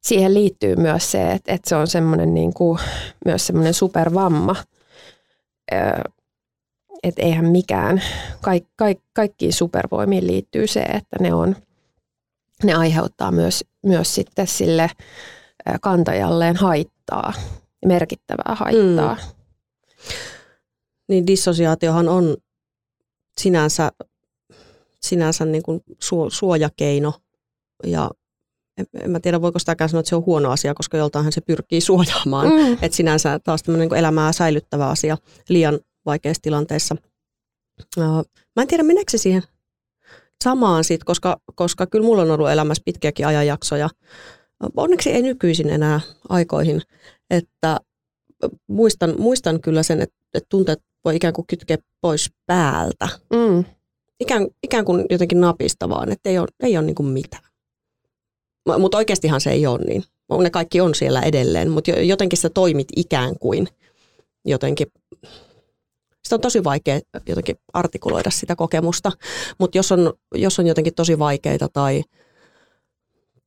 siihen 0.02 0.34
liittyy 0.34 0.76
myös 0.76 1.12
se, 1.12 1.32
että, 1.32 1.52
että 1.52 1.70
se 1.70 1.76
on 1.76 1.88
semmoinen 1.88 2.34
niin 2.34 2.54
kuin, 2.54 2.80
myös 3.26 3.48
semmoinen 3.48 3.74
supervamma. 3.74 4.56
Että 7.04 7.22
eihän 7.22 7.46
mikään, 7.46 8.02
kaik, 8.42 8.66
kaik, 8.76 9.00
kaikkiin 9.14 9.54
supervoimiin 9.54 10.28
liittyy 10.28 10.68
se, 10.68 10.80
että 10.80 11.18
ne 11.20 11.34
on, 11.34 11.56
ne 12.64 12.74
aiheuttaa 12.74 13.32
myös, 13.32 13.66
myös 13.86 14.16
sitten 14.16 14.48
sille 14.48 14.90
kantajalleen 15.82 16.56
haittaa, 16.56 17.34
merkittävää 17.86 18.56
haittaa. 18.56 19.14
Mm. 19.16 19.22
Niin 21.10 21.28
dissosiaatiohan 21.28 22.10
on 22.10 22.38
sinänsä, 23.42 23.92
sinänsä 25.02 25.46
niin 25.46 25.64
kuin 25.64 25.82
suojakeino 26.30 27.14
ja 27.84 28.12
en, 28.78 28.86
en 29.02 29.12
mä 29.12 29.20
tiedä, 29.20 29.42
voiko 29.42 29.60
sitäkään 29.60 29.90
sanoa, 29.90 30.00
että 30.00 30.10
se 30.10 30.16
on 30.16 30.26
huono 30.26 30.52
asia, 30.52 30.74
koska 30.74 30.98
joltainhan 30.98 31.34
se 31.34 31.42
pyrkii 31.42 31.82
suojaamaan. 31.92 32.48
Mm. 32.48 32.74
Että 32.74 32.96
sinänsä 32.98 33.40
taas 33.40 33.64
tämmöinen 33.64 33.90
niin 33.90 34.00
elämää 34.00 34.32
säilyttävä 34.32 34.88
asia 34.88 35.18
liian 35.50 35.80
vaikeissa 36.06 36.42
tilanteissa. 36.42 36.96
Mä 38.56 38.62
en 38.62 38.68
tiedä, 38.68 38.84
meneekö 38.84 39.12
se 39.12 39.18
siihen 39.18 39.44
samaan 40.44 40.84
sit, 40.84 41.04
koska, 41.04 41.38
koska 41.56 41.88
kyllä 41.88 42.06
mulla 42.06 42.22
on 42.22 42.32
ollut 42.32 42.50
elämässä 42.50 42.84
pitkiäkin 42.86 43.28
ajanjaksoja. 43.28 43.90
Onneksi 44.78 45.12
ei 45.12 45.22
nykyisin 45.22 45.70
enää 45.70 46.02
aikoihin, 46.30 46.82
että 47.30 47.80
muistan, 48.68 49.16
muistan 49.18 49.62
kyllä 49.62 49.84
sen, 49.84 50.02
että, 50.02 50.16
että 50.34 50.48
tunteet 50.50 50.80
voi 51.08 51.16
ikään 51.16 51.34
kuin 51.34 51.48
kytkeä 51.48 51.78
pois 52.02 52.32
päältä. 52.46 53.10
Mm. 53.34 53.66
Ikään, 54.20 54.48
ikään 54.64 54.86
kuin 54.86 55.06
jotenkin 55.10 55.42
napista 55.42 55.90
vaan, 55.90 56.12
että 56.12 56.30
ei 56.30 56.40
ole, 56.40 56.48
ei 56.64 56.78
ole 56.78 56.86
niin 56.86 56.96
kuin 56.96 57.08
mitään. 57.08 57.44
Mutta 58.80 58.98
oikeastihan 58.98 59.42
se 59.42 59.52
ei 59.52 59.68
ole 59.68 59.80
niin. 59.86 60.04
Ne 60.42 60.50
kaikki 60.50 60.82
on 60.82 60.96
siellä 60.96 61.22
edelleen, 61.22 61.70
mutta 61.70 61.92
jotenkin 61.92 62.40
sä 62.40 62.50
toimit 62.50 62.88
ikään 62.96 63.40
kuin 63.40 63.68
jotenkin 64.46 64.88
sitä 66.24 66.36
on 66.36 66.42
tosi 66.42 66.64
vaikea 66.64 67.00
jotenkin 67.28 67.56
artikuloida 67.74 68.30
sitä 68.32 68.56
kokemusta, 68.56 69.12
mutta 69.60 69.78
jos 69.78 69.92
on, 69.92 70.14
jos 70.36 70.60
on 70.60 70.68
jotenkin 70.68 70.94
tosi 70.94 71.20
vaikeita 71.20 71.68
tai, 71.74 72.04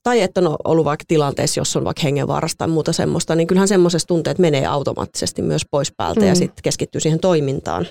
tai 0.02 0.20
että 0.20 0.40
on 0.40 0.56
ollut 0.64 0.84
vaikka 0.84 1.04
tilanteessa, 1.08 1.60
jos 1.60 1.76
on 1.76 1.84
vaikka 1.84 2.02
hengenvaarasta 2.02 2.58
tai 2.58 2.68
muuta 2.68 2.92
semmoista, 2.92 3.34
niin 3.34 3.46
kyllähän 3.46 3.68
semmoisessa 3.68 4.08
tunteet 4.08 4.38
menee 4.38 4.66
automaattisesti 4.66 5.42
myös 5.42 5.62
pois 5.70 5.92
päältä 5.96 6.20
mm. 6.20 6.26
ja 6.26 6.34
sitten 6.34 6.62
keskittyy 6.62 7.00
siihen 7.00 7.20
toimintaan. 7.20 7.86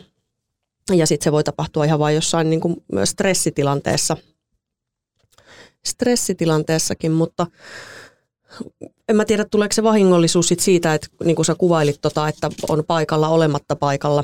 Ja 0.91 1.07
sitten 1.07 1.23
se 1.23 1.31
voi 1.31 1.43
tapahtua 1.43 1.85
ihan 1.85 1.99
vain 1.99 2.15
jossain 2.15 2.49
niin 2.49 2.61
kuin 2.61 2.83
myös 2.91 3.09
stressitilanteessa– 3.09 4.17
stressitilanteessakin, 5.85 7.11
mutta 7.11 7.47
en 9.09 9.15
mä 9.15 9.25
tiedä, 9.25 9.45
tuleeko 9.45 9.73
se 9.73 9.83
vahingollisuus 9.83 10.47
sit 10.47 10.59
siitä, 10.59 10.93
että 10.93 11.07
niin 11.23 11.35
kuin 11.35 11.45
sä 11.45 11.55
kuvailit, 11.55 12.01
tota, 12.01 12.27
että 12.27 12.49
on 12.69 12.83
paikalla 12.87 13.27
olematta 13.27 13.75
paikalla, 13.75 14.23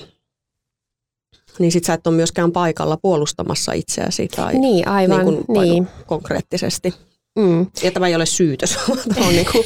niin 1.59 1.71
sit 1.71 1.83
sä 1.83 1.93
et 1.93 2.07
ole 2.07 2.15
myöskään 2.15 2.51
paikalla 2.51 2.97
puolustamassa 2.97 3.73
itseäsi 3.73 4.27
tai 4.27 4.53
niin, 4.53 4.87
aivan, 4.87 5.25
niin 5.25 5.45
kuin 5.45 5.61
niin. 5.61 5.87
konkreettisesti. 6.05 6.93
Mm. 7.35 7.67
Ja 7.83 7.91
tämä 7.91 8.07
ei 8.07 8.15
ole 8.15 8.25
syytös, 8.25 8.77
on 8.89 8.97
niin 9.27 9.47
kuin, 9.51 9.65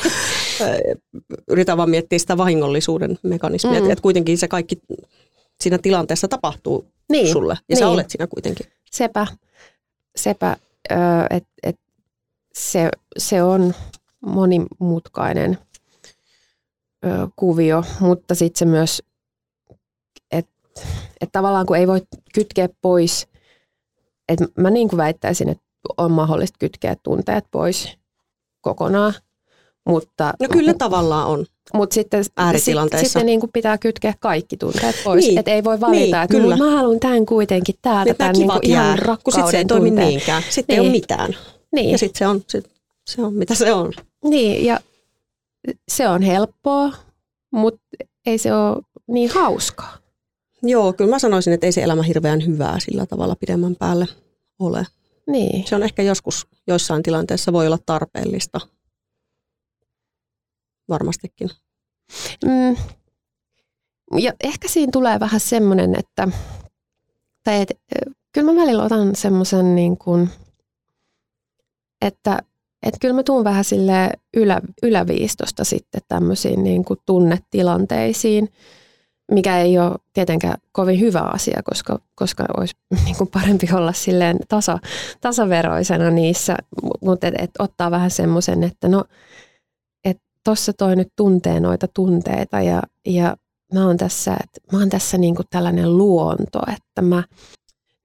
yritän 1.48 1.78
vaan 1.78 1.90
miettiä 1.90 2.20
sitä 2.20 2.38
vahingollisuuden 2.38 3.20
mekanismia, 3.24 3.74
mm. 3.74 3.78
että, 3.78 3.94
että 3.94 4.02
kuitenkin 4.02 4.38
se 4.38 4.48
kaikki 4.48 4.82
siinä 5.62 5.78
tilanteessa 5.78 6.28
tapahtuu 6.28 6.86
niin. 7.10 7.32
sulle, 7.32 7.54
ja 7.54 7.60
niin. 7.70 7.80
sä 7.80 7.88
olet 7.88 8.10
siinä 8.10 8.28
kuitenkin. 8.28 8.66
Sepä, 8.92 9.28
sepä 10.16 10.58
että 11.30 11.50
et 11.64 11.80
se, 12.54 12.90
se 13.18 13.44
on 13.44 13.74
monimutkainen 14.22 15.58
ö, 17.06 17.28
kuvio, 17.36 17.84
mutta 18.00 18.36
sitten 18.36 18.60
se 18.60 18.66
myös, 18.66 19.04
että 20.32 20.52
et 21.22 21.30
tavallaan 21.32 21.66
kun 21.66 21.78
ei 21.78 21.88
voi 21.88 22.02
kytkeä 22.34 22.70
pois, 22.82 23.28
että 24.30 24.46
mä 24.58 24.70
niin 24.70 24.90
kuin 24.90 24.98
väittäisin, 24.98 25.50
että 25.50 25.64
on 25.98 26.12
mahdollista 26.12 26.57
kytkeä 26.59 26.95
tunteet 27.03 27.45
pois 27.51 27.98
kokonaan. 28.62 29.13
Mutta, 29.89 30.33
no 30.39 30.48
kyllä 30.51 30.74
tavallaan 30.74 31.27
on. 31.27 31.45
Mutta 31.74 31.93
sitten, 31.93 32.24
sit, 32.24 32.33
sitten 33.01 33.25
niin 33.25 33.39
kuin 33.39 33.51
pitää 33.53 33.77
kytkeä 33.77 34.13
kaikki 34.19 34.57
tunteet 34.57 34.95
pois. 35.03 35.25
Niin. 35.25 35.39
Että 35.39 35.51
ei 35.51 35.63
voi 35.63 35.79
valita, 35.79 36.00
niin, 36.00 36.15
että 36.15 36.38
kyllä. 36.38 36.57
mä 36.57 36.71
haluan 36.71 37.00
tämän 37.00 37.25
kuitenkin 37.25 37.75
täältä, 37.81 38.13
tämän 38.13 38.36
niin 38.36 38.50
kuin 38.50 38.65
ihan 38.65 39.00
rakkauden 39.00 39.24
Kun 39.24 39.33
sitten 39.33 39.51
se 39.51 39.57
ei 39.57 39.65
toimi 39.65 39.91
niinkään. 39.91 40.43
Sitten 40.50 40.74
niin. 40.74 40.75
ei 40.75 40.79
ole 40.79 40.91
niin. 40.91 41.01
mitään. 41.01 41.36
Niin. 41.75 41.91
Ja 41.91 41.98
sitten 41.98 42.19
se 42.19 42.27
on, 42.27 42.43
sit, 42.48 42.65
se 43.09 43.21
on 43.21 43.33
mitä 43.33 43.55
se 43.55 43.74
on. 43.74 43.93
Niin, 44.24 44.65
ja 44.65 44.79
se 45.88 46.07
on 46.07 46.21
helppoa, 46.21 46.91
mutta 47.51 47.81
ei 48.25 48.38
se 48.38 48.53
ole 48.53 48.77
niin 49.07 49.29
hauskaa. 49.29 49.98
Joo, 50.63 50.93
kyllä 50.93 51.09
mä 51.09 51.19
sanoisin, 51.19 51.53
että 51.53 51.65
ei 51.65 51.71
se 51.71 51.83
elämä 51.83 52.03
hirveän 52.03 52.45
hyvää 52.45 52.79
sillä 52.79 53.05
tavalla 53.05 53.36
pidemmän 53.36 53.75
päälle 53.75 54.05
ole. 54.59 54.88
Niin. 55.29 55.67
Se 55.67 55.75
on 55.75 55.83
ehkä 55.83 56.03
joskus 56.03 56.48
joissain 56.67 57.03
tilanteissa 57.03 57.53
voi 57.53 57.65
olla 57.67 57.79
tarpeellista. 57.86 58.59
Varmastikin. 60.89 61.50
Mm. 62.45 62.75
Ja 64.17 64.33
ehkä 64.43 64.67
siinä 64.67 64.89
tulee 64.91 65.19
vähän 65.19 65.39
semmoinen, 65.39 65.95
että 66.00 66.27
tai 67.43 67.62
et, 67.62 67.71
kyllä 68.31 68.51
mä 68.51 68.62
välillä 68.62 68.83
otan 68.83 69.15
semmoisen 69.15 69.75
niin 69.75 69.98
kuin, 69.98 70.29
että 72.01 72.39
et 72.83 72.95
kyllä 73.01 73.13
mä 73.13 73.24
tuun 73.24 73.43
vähän 73.43 73.63
sille 73.63 74.12
ylä, 74.33 74.62
yläviistosta 74.83 75.63
sitten 75.63 76.01
tämmöisiin 76.07 76.63
niin 76.63 76.86
kuin 76.86 77.00
tunnetilanteisiin, 77.05 78.50
mikä 79.31 79.59
ei 79.59 79.79
ole 79.79 79.95
tietenkään 80.13 80.57
kovin 80.71 81.00
hyvä 81.00 81.19
asia, 81.19 81.62
koska, 81.63 82.00
koska 82.15 82.45
olisi 82.57 82.75
niin 83.05 83.15
kuin 83.17 83.29
parempi 83.33 83.67
olla 83.74 83.93
silleen 83.93 84.38
tasa, 84.48 84.79
tasaveroisena 85.21 86.09
niissä, 86.12 86.57
mutta 87.01 87.27
et, 87.27 87.33
et 87.38 87.51
ottaa 87.59 87.91
vähän 87.91 88.12
semmoisen, 88.12 88.63
että 88.63 88.88
no, 88.88 89.03
että 90.05 90.24
tossa 90.43 90.74
toi 90.74 90.95
nyt 90.95 91.09
tuntee 91.15 91.59
noita 91.59 91.88
tunteita 91.93 92.62
ja, 92.62 92.81
ja 93.05 93.38
mä 93.74 93.86
oon 93.86 93.98
tässä, 93.98 94.38
mä 94.71 94.79
oon 94.79 94.89
tässä 94.89 95.17
niin 95.17 95.36
kuin 95.36 95.45
tällainen 95.50 95.98
luonto, 95.98 96.59
että 96.74 97.01
mä, 97.01 97.24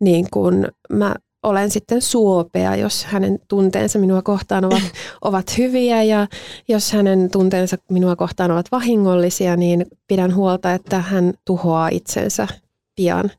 niin 0.00 0.26
kuin, 0.30 0.68
mä 0.92 1.14
olen 1.44 1.70
sitten 1.70 2.02
suopea, 2.02 2.76
jos 2.76 3.04
hänen 3.04 3.38
tunteensa 3.48 3.98
minua 3.98 4.22
kohtaan 4.22 4.64
ovat, 4.64 4.82
ovat 5.22 5.58
hyviä 5.58 6.02
ja 6.02 6.26
jos 6.68 6.92
hänen 6.92 7.30
tunteensa 7.30 7.76
minua 7.90 8.16
kohtaan 8.16 8.50
ovat 8.50 8.66
vahingollisia, 8.72 9.56
niin 9.56 9.86
pidän 10.06 10.34
huolta, 10.34 10.72
että 10.72 10.98
hän 10.98 11.34
tuhoaa 11.44 11.88
itsensä 11.88 12.48
pian. 12.96 13.30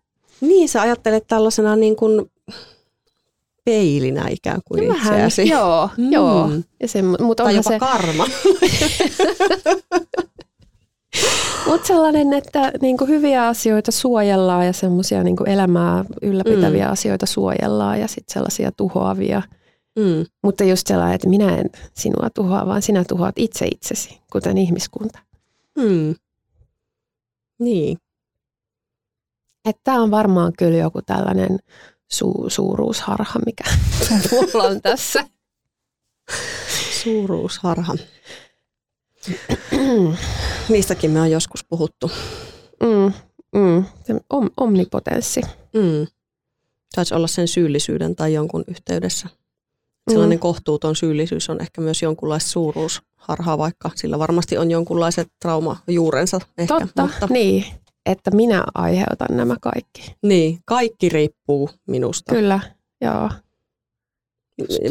Niin, 0.41 0.69
sä 0.69 0.81
ajattelet 0.81 1.27
tällaisena 1.27 1.75
niin 1.75 1.95
kuin 1.95 2.31
peilinä 3.65 4.27
ikään 4.29 4.62
kuin 4.65 4.88
no 4.88 4.95
itseäsi. 4.95 5.41
Vähän, 5.41 5.59
joo, 5.59 5.89
mm. 5.97 6.12
joo. 6.12 6.50
Ja 6.81 6.88
se, 6.88 7.01
mutta 7.01 7.43
tai 7.43 7.55
jopa 7.55 7.69
se... 7.69 7.79
karma. 7.79 8.25
Mutta 11.65 11.88
sellainen, 11.88 12.34
että 12.34 12.72
niinku 12.81 13.05
hyviä 13.05 13.48
asioita 13.48 13.92
suojellaan 13.92 14.66
ja 14.66 14.74
semmoisia 14.74 15.24
niinku 15.24 15.44
elämää 15.44 16.05
ylläpitäviä 16.22 16.85
mm. 16.85 16.92
asioita 16.92 17.25
suojellaan 17.25 18.01
ja 18.01 18.07
sitten 18.07 18.33
sellaisia 18.33 18.72
tuhoavia. 18.72 19.42
Mm. 19.96 20.25
Mutta 20.44 20.63
just 20.63 20.87
sellainen, 20.87 21.16
että 21.16 21.29
minä 21.29 21.57
en 21.57 21.70
sinua 21.94 22.29
tuhoa, 22.35 22.66
vaan 22.66 22.81
sinä 22.81 23.03
tuhoat 23.07 23.35
itse 23.37 23.68
itsesi, 23.72 24.22
kuten 24.31 24.57
ihmiskunta. 24.57 25.20
Mm. 25.77 26.16
Niin. 27.59 27.98
Tämä 29.83 30.01
on 30.01 30.11
varmaan 30.11 30.53
kyllä 30.57 30.77
joku 30.77 31.01
tällainen 31.01 31.59
su- 32.13 32.50
suuruusharha, 32.50 33.39
mikä 33.46 33.63
mulla 34.31 34.63
on 34.63 34.81
tässä. 34.81 35.25
Suuruusharha. 37.03 37.94
Niistäkin 40.69 41.11
me 41.11 41.21
on 41.21 41.31
joskus 41.31 41.65
puhuttu. 41.69 42.11
Mm, 42.83 43.13
mm. 43.55 43.85
Om, 44.29 44.49
omnipotenssi. 44.57 45.41
Mm. 45.73 46.07
Saisi 46.95 47.15
olla 47.15 47.27
sen 47.27 47.47
syyllisyyden 47.47 48.15
tai 48.15 48.33
jonkun 48.33 48.63
yhteydessä. 48.67 49.29
Sellainen 50.11 50.37
mm. 50.37 50.41
kohtuuton 50.41 50.95
syyllisyys 50.95 51.49
on 51.49 51.61
ehkä 51.61 51.81
myös 51.81 52.01
jonkunlaista 52.01 52.49
suuruusharhaa, 52.49 53.57
vaikka 53.57 53.91
sillä 53.95 54.19
varmasti 54.19 54.57
on 54.57 54.71
jonkunlaiset 54.71 55.27
traumajuurensa. 55.41 56.39
Ehkä, 56.57 56.79
Totta, 56.79 57.01
mutta... 57.01 57.27
niin. 57.29 57.65
Että 58.05 58.31
minä 58.31 58.63
aiheutan 58.73 59.37
nämä 59.37 59.55
kaikki. 59.61 60.15
Niin, 60.23 60.59
kaikki 60.65 61.09
riippuu 61.09 61.69
minusta. 61.87 62.35
Kyllä, 62.35 62.59
joo. 63.01 63.29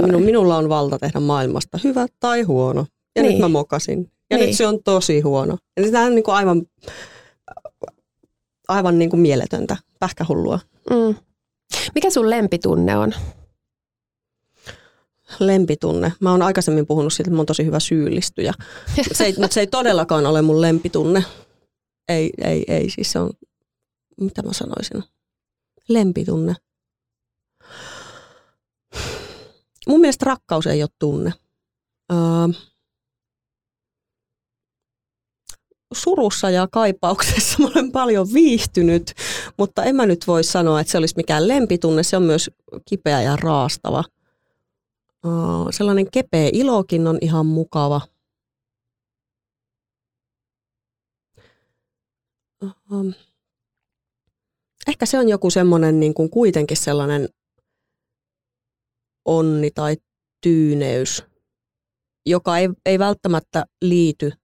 Minu, 0.02 0.18
minulla 0.18 0.56
on 0.56 0.68
valta 0.68 0.98
tehdä 0.98 1.20
maailmasta 1.20 1.78
hyvä 1.84 2.06
tai 2.20 2.42
huono. 2.42 2.86
Ja 3.16 3.22
niin. 3.22 3.32
nyt 3.32 3.40
mä 3.40 3.48
mokasin. 3.48 4.10
Ja 4.30 4.36
niin. 4.36 4.46
nyt 4.46 4.56
se 4.56 4.66
on 4.66 4.82
tosi 4.82 5.20
huono. 5.20 5.58
Eli 5.76 5.90
tämä 5.90 6.04
on 6.04 6.14
niin 6.14 6.24
kuin 6.24 6.34
aivan, 6.34 6.62
aivan 8.68 8.98
niin 8.98 9.10
kuin 9.10 9.20
mieletöntä, 9.20 9.76
pähkähullua. 10.00 10.60
Mm. 10.90 11.14
Mikä 11.94 12.10
sun 12.10 12.30
lempitunne 12.30 12.96
on? 12.96 13.12
Lempitunne. 15.38 16.12
Mä 16.20 16.30
oon 16.30 16.42
aikaisemmin 16.42 16.86
puhunut 16.86 17.12
siitä, 17.12 17.28
että 17.28 17.36
mä 17.36 17.38
oon 17.38 17.46
tosi 17.46 17.64
hyvä 17.64 17.80
syyllistyjä. 17.80 18.54
se 19.12 19.24
ei, 19.24 19.34
mutta 19.38 19.54
se 19.54 19.60
ei 19.60 19.66
todellakaan 19.66 20.26
ole 20.26 20.42
mun 20.42 20.60
lempitunne. 20.60 21.24
Ei, 22.08 22.30
ei, 22.44 22.64
ei. 22.68 22.90
Siis 22.90 23.12
se 23.12 23.18
on, 23.18 23.30
mitä 24.20 24.42
mä 24.42 24.52
sanoisin? 24.52 25.04
Lempitunne. 25.88 26.54
Mun 29.86 30.00
mielestä 30.00 30.24
rakkaus 30.24 30.66
ei 30.66 30.82
ole 30.82 30.90
tunne. 30.98 31.32
Öö, 32.12 32.18
surussa 35.94 36.50
ja 36.50 36.68
kaipauksessa 36.72 37.58
mä 37.62 37.68
olen 37.74 37.92
paljon 37.92 38.28
viihtynyt, 38.34 39.14
mutta 39.58 39.84
en 39.84 39.96
mä 39.96 40.06
nyt 40.06 40.26
voi 40.26 40.44
sanoa, 40.44 40.80
että 40.80 40.90
se 40.90 40.98
olisi 40.98 41.16
mikään 41.16 41.48
lempitunne. 41.48 42.02
Se 42.02 42.16
on 42.16 42.22
myös 42.22 42.50
kipeä 42.88 43.22
ja 43.22 43.36
raastava. 43.36 44.04
Sellainen 45.70 46.10
kepeä 46.10 46.50
ilokin 46.52 47.06
on 47.06 47.18
ihan 47.20 47.46
mukava. 47.46 48.00
Ehkä 54.86 55.06
se 55.06 55.18
on 55.18 55.28
joku 55.28 55.50
semmoinen 55.50 56.00
niin 56.00 56.14
kuin 56.14 56.30
kuitenkin 56.30 56.76
sellainen 56.76 57.28
onni 59.24 59.70
tai 59.70 59.96
tyyneys, 60.40 61.24
joka 62.26 62.58
ei, 62.58 62.68
ei 62.86 62.98
välttämättä 62.98 63.64
liity– 63.82 64.32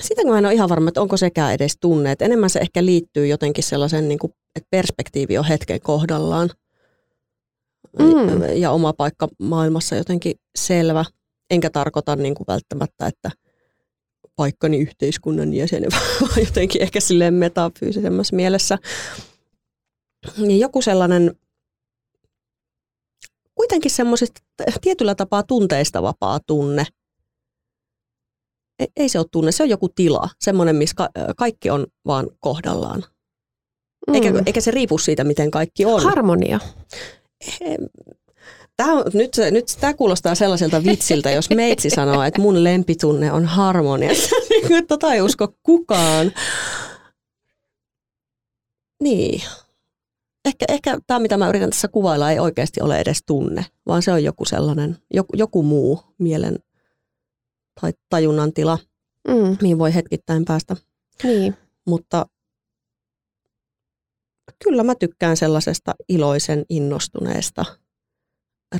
sitä 0.00 0.22
mä 0.24 0.38
en 0.38 0.46
ole 0.46 0.54
ihan 0.54 0.68
varma, 0.68 0.88
että 0.88 1.00
onko 1.00 1.16
sekään 1.16 1.54
edes 1.54 1.76
tunne. 1.80 2.12
Että 2.12 2.24
enemmän 2.24 2.50
se 2.50 2.58
ehkä 2.58 2.84
liittyy 2.84 3.26
jotenkin 3.26 3.64
sellaisen, 3.64 4.08
niin 4.08 4.18
kuin, 4.18 4.32
että 4.56 4.68
perspektiivi 4.70 5.38
on 5.38 5.44
hetken 5.44 5.80
kohdallaan. 5.80 6.50
Mm. 7.98 8.56
Ja 8.56 8.70
oma 8.70 8.92
paikka 8.92 9.28
maailmassa 9.38 9.96
jotenkin 9.96 10.34
selvä. 10.58 11.04
Enkä 11.50 11.70
tarkoita 11.70 12.16
niin 12.16 12.34
kuin 12.34 12.46
välttämättä, 12.48 13.06
että 13.06 13.30
paikkani 14.36 14.78
yhteiskunnan 14.78 15.54
jäsenen, 15.54 15.90
vaan 16.20 16.40
jotenkin 16.46 16.82
ehkä 16.82 17.00
silleen 17.00 17.34
metafyysisemmässä 17.34 18.36
mielessä. 18.36 18.78
Ja 20.38 20.56
joku 20.56 20.82
sellainen 20.82 21.34
kuitenkin 23.54 23.90
semmoisesta 23.90 24.40
tietyllä 24.80 25.14
tapaa 25.14 25.42
tunteista 25.42 26.02
vapaa 26.02 26.40
tunne– 26.46 26.86
ei 28.96 29.08
se 29.08 29.18
ole 29.18 29.26
tunne, 29.30 29.52
se 29.52 29.62
on 29.62 29.68
joku 29.68 29.88
tila, 29.88 30.28
semmoinen, 30.40 30.76
missä 30.76 30.94
ka- 30.96 31.10
kaikki 31.36 31.70
on 31.70 31.86
vaan 32.06 32.26
kohdallaan. 32.40 33.04
Mm. 34.08 34.14
Eikä, 34.14 34.32
eikä 34.46 34.60
se 34.60 34.70
riipu 34.70 34.98
siitä, 34.98 35.24
miten 35.24 35.50
kaikki 35.50 35.84
on. 35.84 36.02
Harmonia. 36.02 36.60
Tämä, 38.76 38.92
on, 38.92 39.04
nyt, 39.14 39.36
nyt 39.50 39.76
tämä 39.80 39.94
kuulostaa 39.94 40.34
sellaiselta 40.34 40.84
vitsiltä, 40.84 41.30
jos 41.30 41.50
meitsi 41.50 41.90
sanoo, 41.90 42.22
että 42.22 42.40
mun 42.40 42.64
lempitunne 42.64 43.32
on 43.32 43.44
harmonia. 43.44 44.10
Niin 44.68 44.86
tota 44.86 45.14
ei 45.14 45.20
usko 45.20 45.54
kukaan. 45.62 46.32
Niin. 49.02 49.42
ehkä, 50.44 50.64
ehkä 50.68 50.98
tämä, 51.06 51.20
mitä 51.20 51.36
mä 51.36 51.48
yritän 51.48 51.70
tässä 51.70 51.88
kuvailla, 51.88 52.30
ei 52.30 52.38
oikeasti 52.38 52.80
ole 52.80 53.00
edes 53.00 53.22
tunne, 53.26 53.66
vaan 53.86 54.02
se 54.02 54.12
on 54.12 54.24
joku 54.24 54.44
sellainen, 54.44 54.98
joku, 55.14 55.32
joku 55.36 55.62
muu 55.62 56.00
mielen 56.18 56.58
tai 57.80 57.92
tajunnan 58.08 58.52
tila, 58.52 58.78
Mm, 59.28 59.56
mihin 59.62 59.78
voi 59.78 59.94
hetkittäin 59.94 60.44
päästä. 60.44 60.76
niin. 61.22 61.56
Mutta 61.86 62.26
kyllä 64.64 64.82
mä 64.82 64.94
tykkään 64.94 65.36
sellaisesta 65.36 65.94
iloisen 66.08 66.64
innostuneesta 66.68 67.64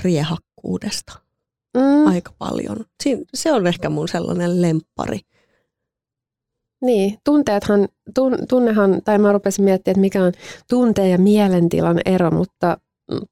riehakkuudesta 0.05 1.13
Mm, 1.77 2.07
aika 2.07 2.33
paljon. 2.39 2.77
Siin, 3.03 3.25
se 3.35 3.53
on 3.53 3.67
ehkä 3.67 3.91
mun 3.91 4.09
sellainen 4.09 4.63
lemppari. 4.63 5.21
niin, 6.83 7.19
tunteethan, 7.25 7.89
tun, 8.15 8.39
tunnehan, 8.49 9.03
tai 9.05 9.19
mä 9.19 9.33
rupesin 9.33 9.65
miettimään, 9.65 9.93
että 9.93 10.01
mikä 10.01 10.25
on 10.25 10.33
tunteen 10.69 11.11
ja 11.11 11.19
mielentilan 11.19 12.01
ero, 12.05 12.31
mutta 12.31 12.79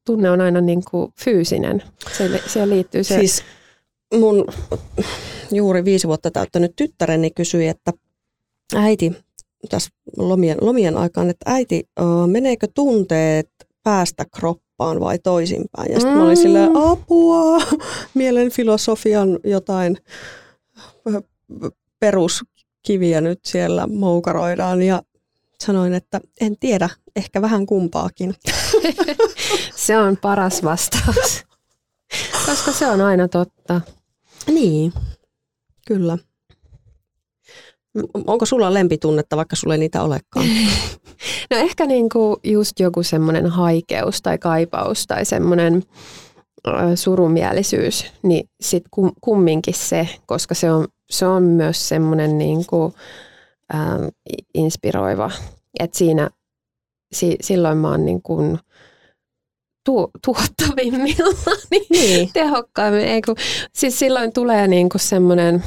tunne 0.07 0.31
on 0.31 0.41
aina 0.41 0.61
niin 0.61 0.83
kuin 0.91 1.13
fyysinen. 1.25 1.83
Se, 2.19 2.41
siihen 2.47 2.71
liittyy 2.71 3.05
se. 3.05 3.15
Siis 3.19 3.43
mun 4.21 4.45
juuri 5.53 5.85
viisi 5.85 6.07
vuotta 6.09 6.31
täyttänyt 6.31 6.73
tyttäreni 6.77 7.31
kysyi, 7.31 7.69
että 7.69 7.93
äiti, 8.75 9.13
tässä 9.71 9.91
lomien, 10.17 10.59
lomien 10.61 10.97
aikaan, 10.97 11.31
että 11.31 11.51
äiti, 11.53 11.89
meneekö 12.27 12.69
tunteet 12.75 13.51
päästä 13.83 14.25
kroppaan 14.37 15.01
vai 15.01 15.19
toisinpäin? 15.19 15.93
Ja 15.93 16.01
sitten 16.01 16.17
mä 16.17 16.25
olin 16.25 16.39
Mm. 16.39 16.43
silleen, 16.43 16.71
apua, 16.77 17.59
mielen 18.15 18.51
filosofian 18.51 19.39
jotain 19.45 19.97
peruskiviä 22.01 23.21
nyt 23.21 23.41
siellä 23.45 23.87
moukaroidaan 23.87 24.83
ja 24.83 25.03
sanoin, 25.61 25.95
että 25.95 26.21
en 26.41 26.57
tiedä, 26.61 26.89
ehkä 27.17 27.43
vähän 27.43 27.67
kumpaakin. 27.67 28.35
se 29.77 29.99
on 29.99 30.17
paras 30.17 30.63
vastaus. 30.65 31.45
Koska 32.47 32.73
se 32.73 32.87
on 32.87 33.01
aina 33.01 33.29
totta. 33.29 33.81
Niin, 34.47 34.93
kyllä. 35.87 36.19
Onko 38.27 38.47
sulla 38.47 38.75
lempitunnetta, 38.75 39.37
vaikka 39.37 39.57
sulla 39.57 39.75
ei 39.75 39.79
niitä 39.79 40.03
olekaan? 40.03 40.47
No 41.51 41.57
ehkä 41.57 41.87
niinku 41.87 42.41
just 42.45 42.81
joku 42.81 43.03
semmoinen 43.03 43.47
haikeus 43.47 44.23
tai 44.23 44.39
kaipaus 44.39 45.07
tai 45.07 45.25
semmoinen 45.25 45.83
surumielisyys, 46.95 48.07
niin 48.23 48.49
sit 48.61 48.85
kum, 48.91 49.13
kumminkin 49.21 49.75
se, 49.75 50.09
koska 50.27 50.55
se 50.55 50.73
on, 50.73 50.89
se 51.11 51.27
on 51.27 51.43
myös 51.43 51.89
semmoinen 51.89 52.39
niinku, 52.39 52.95
ähm, 53.75 54.05
inspiroiva. 54.55 55.31
että 55.81 55.99
siinä 55.99 56.31
si, 57.13 57.37
silloin 57.41 57.79
mä 57.79 57.91
oon 57.91 58.05
niinku 58.05 58.59
tu, 59.85 60.11
tuottavimmillaan, 60.25 61.35
niin 61.71 61.87
Niin. 61.91 62.31
tehokkaimmin. 62.33 63.05
Ei 63.05 63.23
kun, 63.23 63.37
siis 63.73 63.99
silloin 63.99 64.33
tulee 64.33 64.69
niinku 64.69 64.99
semmoinen 64.99 65.65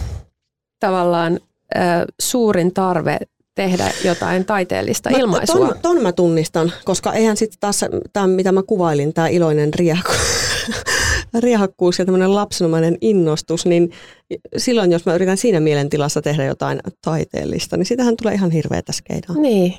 tavallaan 0.80 1.40
ö, 1.76 1.80
suurin 2.22 2.74
tarve 2.74 3.18
tehdä 3.56 3.92
jotain 4.04 4.46
taiteellista 4.46 5.10
Mä- 5.10 5.18
ilmaisua. 5.18 5.56
Ton, 5.68 5.76
ton 5.82 6.02
mä 6.02 6.12
tunnistan, 6.12 6.74
koska 6.86 7.14
eihän 7.14 7.38
sitten 7.38 7.60
taas 7.60 7.86
tämä, 8.14 8.28
mitä 8.28 8.52
mä 8.52 8.64
kuvailin, 8.64 9.14
tämä 9.14 9.28
iloinen 9.28 9.74
riehakku, 9.74 10.12
riehakkuus 11.40 12.00
ja 12.00 12.06
tämmöinen 12.06 12.36
lapsenomainen 12.36 12.98
innostus, 13.02 13.66
niin 13.66 13.92
silloin 14.58 14.92
jos 14.92 15.06
mä 15.06 15.16
yritän 15.16 15.38
siinä 15.38 15.60
mielentilassa 15.60 16.22
tehdä 16.22 16.46
jotain 16.46 16.80
taiteellista, 17.02 17.78
niin 17.78 17.86
sitähän 17.86 18.16
tulee 18.22 18.34
ihan 18.34 18.52
hirveätä 18.52 18.92
skeidaa 18.92 19.36
Niin, 19.36 19.74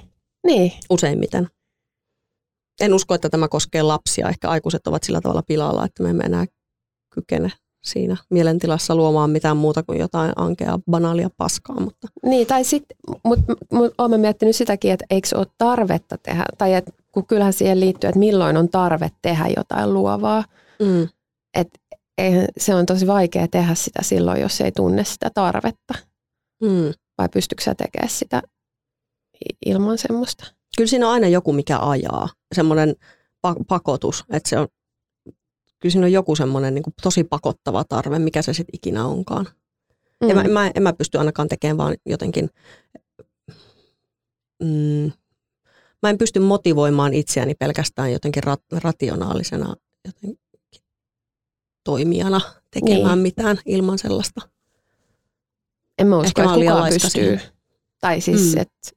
niin. 0.46 0.72
useimmiten. 0.90 1.48
En 2.80 2.94
usko, 2.94 3.14
että 3.14 3.28
tämä 3.28 3.48
koskee 3.48 3.82
lapsia. 3.82 4.28
Ehkä 4.28 4.48
aikuiset 4.48 4.86
ovat 4.86 5.02
sillä 5.02 5.20
tavalla 5.20 5.42
pilalla, 5.42 5.84
että 5.84 6.02
me 6.02 6.10
emme 6.10 6.24
enää 6.24 6.46
kykene 7.14 7.52
siinä 7.84 8.16
mielentilassa 8.30 8.94
luomaan 8.94 9.30
mitään 9.30 9.56
muuta 9.56 9.82
kuin 9.82 9.98
jotain 9.98 10.32
ankea, 10.36 10.78
banaalia 10.90 11.30
paskaa. 11.36 11.80
Mutta 11.80 12.08
Niin, 12.22 12.46
tai 12.46 12.64
sitten, 12.64 12.96
mutta 13.24 13.54
mut 13.72 13.94
olen 13.98 14.20
miettinyt 14.20 14.56
sitäkin, 14.56 14.92
että 14.92 15.04
eikö 15.10 15.28
ole 15.34 15.46
tarvetta 15.58 16.18
tehdä, 16.18 16.44
tai 16.58 16.74
et, 16.74 16.84
kun 17.12 17.26
kyllähän 17.26 17.52
siihen 17.52 17.80
liittyy, 17.80 18.08
että 18.08 18.18
milloin 18.18 18.56
on 18.56 18.68
tarve 18.68 19.10
tehdä 19.22 19.44
jotain 19.56 19.94
luovaa. 19.94 20.44
mm, 20.82 21.08
eihän, 22.18 22.46
se 22.56 22.74
on 22.74 22.86
tosi 22.86 23.06
vaikea 23.06 23.48
tehdä 23.48 23.74
sitä 23.74 24.02
silloin, 24.02 24.40
jos 24.40 24.60
ei 24.60 24.72
tunne 24.72 25.04
sitä 25.04 25.30
tarvetta. 25.34 25.94
mm. 26.62 26.92
Vai 27.18 27.28
pystyykö 27.28 27.62
sä 27.62 27.74
tekemään 27.74 28.10
sitä 28.10 28.42
ilman 29.66 29.98
semmoista? 29.98 30.57
Kyllä 30.76 30.88
siinä 30.88 31.06
on 31.06 31.12
aina 31.12 31.28
joku, 31.28 31.52
mikä 31.52 31.78
ajaa. 31.78 32.28
Semmoinen 32.54 32.94
pa- 33.46 33.64
pakotus, 33.68 34.24
että 34.32 34.48
se 34.48 34.58
on, 34.58 34.68
kyllä 35.78 35.92
siinä 35.92 36.06
on 36.06 36.12
joku 36.12 36.36
semmoinen 36.36 36.74
niin 36.74 36.84
tosi 37.02 37.24
pakottava 37.24 37.84
tarve, 37.84 38.18
mikä 38.18 38.42
se 38.42 38.52
sitten 38.52 38.74
ikinä 38.76 39.06
onkaan. 39.06 39.46
Mm. 40.20 40.30
En, 40.30 40.36
mä, 40.36 40.42
en, 40.42 40.50
mä, 40.50 40.70
en 40.74 40.82
mä 40.82 40.92
pysty 40.92 41.18
ainakaan 41.18 41.48
tekemään 41.48 41.78
vaan 41.78 41.96
jotenkin, 42.06 42.50
mm, 44.62 45.12
mä 46.02 46.10
en 46.10 46.18
pysty 46.18 46.40
motivoimaan 46.40 47.14
itseäni 47.14 47.54
pelkästään 47.54 48.12
jotenkin 48.12 48.42
rat, 48.42 48.62
rationaalisena 48.72 49.76
jotenkin 50.06 50.38
toimijana 51.84 52.40
tekemään 52.70 53.18
Niin. 53.18 53.22
mitään 53.22 53.58
ilman 53.66 53.98
sellaista. 53.98 54.40
En 55.98 56.06
mä 56.06 56.16
usko, 56.16 56.26
Ehkä 56.26 56.42
että 56.42 56.54
kukaan 56.54 56.92
pystyy. 57.02 57.40
Tai 58.00 58.20
siis, 58.20 58.54
mm. 58.54 58.60
että 58.60 58.90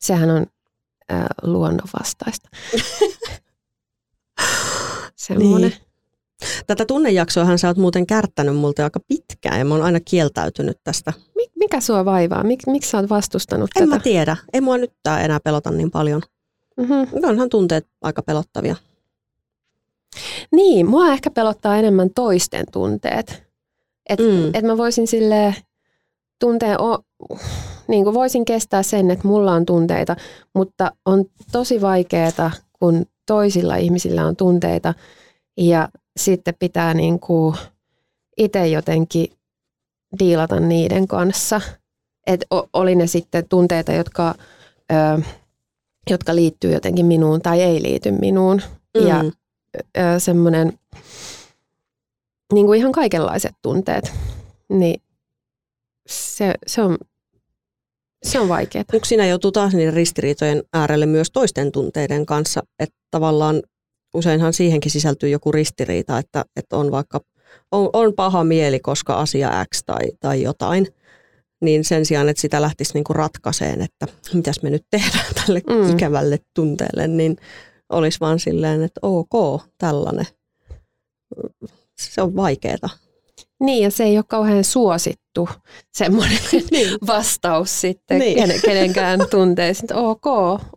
sehän 0.00 0.30
on 0.30 0.46
äh, 1.12 1.24
luonnonvastaista. 1.42 2.48
Semmoinen. 5.16 5.70
Niin. 5.70 5.80
Tätä 6.66 6.84
tunnejaksoahan 6.86 7.58
sä 7.58 7.68
oot 7.68 7.76
muuten 7.76 8.06
kärttänyt 8.06 8.56
multa 8.56 8.84
aika 8.84 9.00
pitkään 9.08 9.58
ja 9.58 9.64
mä 9.64 9.74
oon 9.74 9.82
aina 9.84 10.00
kieltäytynyt 10.00 10.78
tästä. 10.84 11.12
Mik, 11.36 11.50
mikä 11.56 11.80
sua 11.80 12.04
vaivaa? 12.04 12.44
Mik, 12.44 12.60
miksi 12.66 12.90
sä 12.90 12.98
oot 12.98 13.10
vastustanut 13.10 13.70
En 13.76 13.82
tätä? 13.82 13.96
mä 13.96 14.02
tiedä. 14.02 14.36
Ei 14.52 14.60
mua 14.60 14.78
nyt 14.78 14.92
tää 15.02 15.20
enää 15.20 15.40
pelota 15.40 15.70
niin 15.70 15.90
paljon. 15.90 16.22
Mm-hmm. 16.76 17.24
Onhan 17.28 17.48
tunteet 17.48 17.86
aika 18.02 18.22
pelottavia. 18.22 18.76
Niin, 20.52 20.86
mua 20.86 21.12
ehkä 21.12 21.30
pelottaa 21.30 21.76
enemmän 21.76 22.10
toisten 22.14 22.64
tunteet. 22.72 23.42
Että 24.08 24.24
Mm. 24.24 24.50
et 24.54 24.64
mä 24.64 24.76
voisin 24.76 25.06
sille 25.06 25.54
tunteen, 26.40 26.80
o, 26.80 26.98
niin 27.88 28.04
kuin 28.04 28.14
voisin 28.14 28.44
kestää 28.44 28.82
sen, 28.82 29.10
että 29.10 29.28
mulla 29.28 29.52
on 29.52 29.66
tunteita, 29.66 30.16
mutta 30.54 30.92
on 31.04 31.24
tosi 31.52 31.80
vaikeaa, 31.80 32.50
kun 32.72 33.06
toisilla 33.26 33.76
ihmisillä 33.76 34.26
on 34.26 34.36
tunteita 34.36 34.94
ja 35.56 35.88
sitten 36.16 36.54
pitää 36.58 36.94
niin 36.94 37.20
kuin 37.20 37.56
itse 38.36 38.68
jotenkin 38.68 39.32
diilata 40.18 40.60
niiden 40.60 41.08
kanssa. 41.08 41.60
Et 42.26 42.44
oli 42.72 42.94
ne 42.94 43.06
sitten 43.06 43.48
tunteita, 43.48 43.92
jotka, 43.92 44.34
ö, 44.92 45.22
jotka 46.10 46.34
liittyy 46.34 46.72
jotenkin 46.72 47.06
minuun 47.06 47.42
tai 47.42 47.62
ei 47.62 47.82
liity 47.82 48.10
minuun. 48.12 48.62
Ja 49.06 49.22
Mm. 49.22 49.32
ö, 49.98 50.20
semmoinen 50.20 50.78
niin 52.52 52.66
kuin 52.66 52.78
ihan 52.78 52.92
kaikenlaiset 52.92 53.54
tunteet, 53.62 54.12
niin 54.68 55.02
se, 56.08 56.54
se 56.66 56.82
on, 56.82 56.98
se 58.26 58.40
on 58.40 58.48
vaikeaa. 58.48 58.84
Onko 58.92 59.04
siinä 59.04 59.26
joutuu 59.26 59.52
taas 59.52 59.74
niiden 59.74 59.94
ristiriitojen 59.94 60.62
äärelle 60.72 61.06
myös 61.06 61.30
toisten 61.30 61.72
tunteiden 61.72 62.26
kanssa, 62.26 62.62
että 62.78 62.96
tavallaan 63.10 63.62
useinhan 64.14 64.52
siihenkin 64.52 64.90
sisältyy 64.90 65.28
joku 65.28 65.52
ristiriita, 65.52 66.18
että, 66.18 66.44
että 66.56 66.76
on 66.76 66.90
vaikka 66.90 67.20
on, 67.72 67.90
on 67.92 68.14
paha 68.14 68.44
mieli, 68.44 68.80
koska 68.80 69.14
asia 69.14 69.64
X 69.74 69.82
tai, 69.86 70.00
tai 70.20 70.42
jotain, 70.42 70.86
niin 71.60 71.84
sen 71.84 72.06
sijaan, 72.06 72.28
että 72.28 72.40
sitä 72.40 72.62
lähtisi 72.62 72.94
niinku 72.94 73.12
ratkaiseen, 73.12 73.82
että 73.82 74.06
mitäs 74.34 74.62
me 74.62 74.70
nyt 74.70 74.82
tehdään 74.90 75.34
tälle 75.46 75.62
Mm. 75.66 75.74
mm. 75.74 75.92
ikävälle 75.92 76.38
tunteelle, 76.54 77.08
niin 77.08 77.36
olisi 77.88 78.20
vaan 78.20 78.38
silleen, 78.38 78.82
että 78.82 79.00
ok, 79.02 79.62
tällainen. 79.78 80.26
Se 81.98 82.22
on 82.22 82.36
vaikeeta. 82.36 82.88
Niin, 83.60 83.82
ja 83.84 83.90
se 83.90 84.04
ei 84.04 84.18
ole 84.18 84.24
kauhean 84.28 84.64
suosittu 84.64 85.25
semmoinen 85.92 86.38
Niin. 86.70 86.98
vastaus 87.06 87.80
sitten 87.80 88.18
Niin. 88.18 88.48
niin. 88.48 88.60
kenenkään 88.64 89.20
tunteisiin. 89.30 89.84
että 89.84 89.96
Ok, 89.96 90.26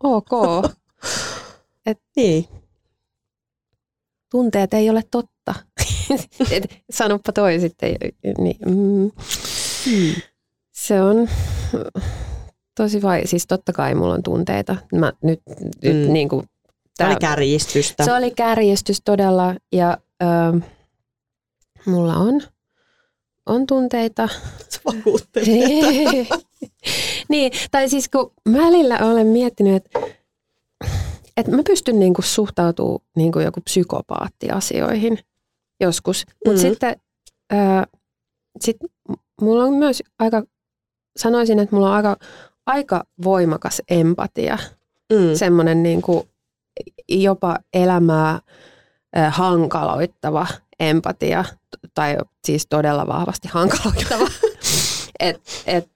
ok. 0.03 0.29
Niin. 2.15 2.45
Tunteet 4.31 4.73
ei 4.73 4.89
ole 4.89 5.03
totta. 5.11 5.55
Et 6.51 6.65
Sanoppa 6.91 7.31
toi 7.31 7.59
sitten. 7.59 7.95
Niin, 8.37 8.57
mm. 8.65 9.11
Hmm. 9.85 10.15
Se 10.73 11.01
on 11.01 11.29
tosi 12.75 13.01
vai, 13.01 13.27
siis 13.27 13.47
totta 13.47 13.73
kai 13.73 13.95
mulla 13.95 14.13
on 14.13 14.23
tunteita. 14.23 14.75
Mä 14.95 15.13
nyt, 15.23 15.41
nyt 15.83 16.07
Mm. 16.07 16.13
niin 16.13 16.29
kuin, 16.29 16.45
Tämä 16.97 17.09
oli 17.09 17.19
kärjistystä. 17.19 18.05
Se 18.05 18.13
oli 18.13 18.31
kärjestys 18.31 19.01
todella 19.05 19.55
ja 19.71 19.97
ö, 20.23 20.59
mulla 21.85 22.15
on, 22.15 22.41
on 23.49 23.67
tunteita. 23.67 24.29
Niin, 27.29 27.51
tai 27.71 27.89
siis 27.89 28.09
kun 28.09 28.31
välillä 28.53 28.99
olen 29.01 29.27
miettinyt, 29.27 29.75
että 29.75 29.99
että 31.37 31.51
mä 31.55 31.61
pystyn 31.67 31.99
niinku 31.99 32.21
suhtautumaan 32.21 33.01
niinku 33.15 33.39
joku 33.39 33.61
psykopaatti 33.61 34.49
asioihin 34.49 35.19
joskus. 35.79 36.25
Mutta 36.45 36.61
Mm. 36.61 36.69
sitten 36.69 36.95
ää, 37.49 37.87
sit 38.61 38.77
mulla 39.41 39.63
on 39.63 39.73
myös 39.73 40.03
aika, 40.19 40.43
sanoisin, 41.17 41.59
että 41.59 41.75
mulla 41.75 41.89
on 41.89 41.95
aika, 41.95 42.17
aika 42.65 43.03
voimakas 43.23 43.81
empatia. 43.89 44.57
Mm. 45.13 45.35
Semmoinen 45.35 45.83
niinku 45.83 46.27
jopa 47.09 47.57
elämää 47.73 48.39
ää, 49.15 49.29
hankaloittava 49.29 50.47
empatia, 50.79 51.45
tai 51.93 52.17
siis 52.45 52.67
todella 52.69 53.07
vahvasti 53.07 53.47
hankaloittava. 53.47 54.27
et, 55.19 55.41
et, 55.65 55.89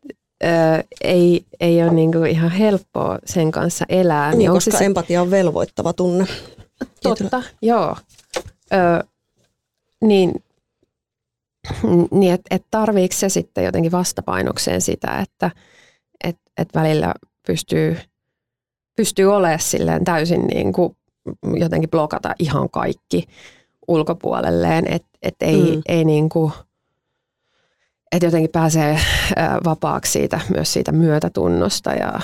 ää, 0.44 0.84
ei, 1.02 1.46
ei 1.60 1.84
ole 1.84 1.94
niinku 1.94 2.24
ihan 2.24 2.52
helppoa 2.52 3.20
sen 3.26 3.52
kanssa 3.52 3.86
elää. 3.90 4.36
Niin, 4.36 4.50
onko 4.50 4.58
koska 4.58 4.78
se 4.78 4.86
empatia 4.86 5.22
on 5.22 5.32
velvoittava 5.32 5.94
tunne. 5.94 6.26
Totta, 7.04 7.44
joo. 7.62 7.98
Ö, 8.74 9.04
niin, 10.02 10.44
niin 12.12 12.34
että 12.34 12.56
et 12.56 12.66
tarviiko 12.72 13.16
se 13.16 13.30
sitten 13.30 13.64
jotenkin 13.64 13.92
vastapainokseen 13.92 14.82
sitä, 14.82 15.20
että 15.20 15.52
et, 16.24 16.38
et 16.58 16.70
välillä 16.76 17.14
pystyy, 17.48 17.98
pystyy 18.96 19.34
olemaan 19.34 19.60
silleen 19.60 20.04
täysin 20.04 20.48
niin 20.48 20.74
kuin 20.74 20.98
jotenkin 21.60 21.90
blokata 21.90 22.36
ihan 22.40 22.70
kaikki 22.70 23.28
ulkopuolelleen, 23.88 24.88
että 24.88 25.08
et 25.22 25.36
ei, 25.42 25.76
Mm. 25.76 25.82
ei 25.88 26.06
niin 26.06 26.30
kuin, 26.30 26.52
että 28.12 28.26
jotenkin 28.26 28.52
pääsee 28.52 28.94
ö, 29.32 29.36
vapaaksi 29.66 30.12
siitä, 30.12 30.40
myös 30.50 30.74
siitä 30.74 30.92
myötätunnosta 30.92 31.92
ja 31.92 32.20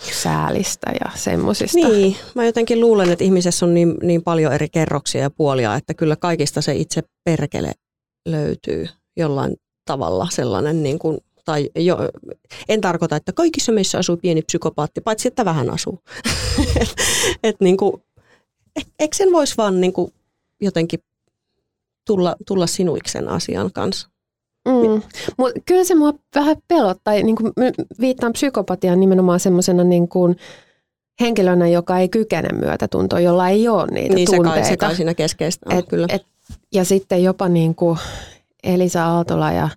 säälistä 0.00 0.90
ja 1.00 1.10
semmosista. 1.14 1.88
Niin, 1.88 2.16
mä 2.34 2.44
jotenkin 2.44 2.80
luulen, 2.80 3.10
että 3.10 3.24
ihmisessä 3.24 3.66
on 3.66 3.74
niin, 3.74 3.94
niin 4.02 4.22
paljon 4.22 4.52
eri 4.52 4.68
kerroksia 4.68 5.20
ja 5.20 5.30
puolia, 5.30 5.74
että 5.76 5.94
kyllä 5.94 6.16
kaikista 6.16 6.60
se 6.60 6.74
itse 6.74 7.02
perkele 7.24 7.72
löytyy 8.26 8.88
jollain 9.16 9.56
tavalla 9.84 10.28
sellainen, 10.30 10.82
niin 10.82 10.98
kuin, 10.98 11.18
tai 11.44 11.70
jo, 11.76 11.98
en 12.68 12.80
tarkoita, 12.80 13.16
että 13.16 13.32
kaikissa 13.32 13.72
meissä 13.72 13.98
asuu 13.98 14.16
pieni 14.16 14.42
psykopaatti, 14.42 15.00
paitsi 15.00 15.28
että 15.28 15.44
vähän 15.44 15.70
asuu. 15.70 15.98
et, 16.80 16.94
et 17.42 17.56
niin 17.60 17.76
kuin, 17.76 18.02
eikö 18.98 19.16
sen 19.16 19.32
voisi 19.32 19.54
vaan 19.56 19.80
niin 19.80 19.92
kuin 19.92 20.12
jotenkin 20.62 21.00
tulla, 22.06 22.36
tulla 22.46 22.66
sinuiksi 22.66 23.12
sen 23.12 23.28
asian 23.28 23.72
kanssa? 23.72 24.08
Mm. 24.68 25.02
Mutta 25.38 25.60
kyllä 25.66 25.84
se 25.84 25.94
mua 25.94 26.14
vähän 26.34 26.56
pelottaa. 26.68 27.14
Niin 27.14 27.36
kuin 27.36 27.52
viittaan 28.00 28.32
psykopatiaan 28.32 29.00
nimenomaan 29.00 29.40
semmoisena 29.40 29.84
niin 29.84 30.08
kuin 30.08 30.36
henkilönä, 31.20 31.68
joka 31.68 31.98
ei 31.98 32.08
kykene 32.08 32.48
myötätuntoon, 32.48 33.24
jolla 33.24 33.48
ei 33.48 33.68
ole 33.68 33.86
niitä 33.86 34.14
niin 34.14 34.26
tunteita. 34.26 34.54
kai, 34.54 34.64
se 34.64 34.76
kai 34.76 34.96
siinä 34.96 35.14
keskeistä 35.14 35.66
on, 35.70 35.78
et, 35.78 35.88
kyllä. 35.88 36.06
Et, 36.10 36.26
ja 36.72 36.84
sitten 36.84 37.22
jopa 37.22 37.48
niin 37.48 37.74
kuin 37.74 37.98
Elisa 38.64 39.06
Aaltola 39.06 39.52
ja 39.52 39.68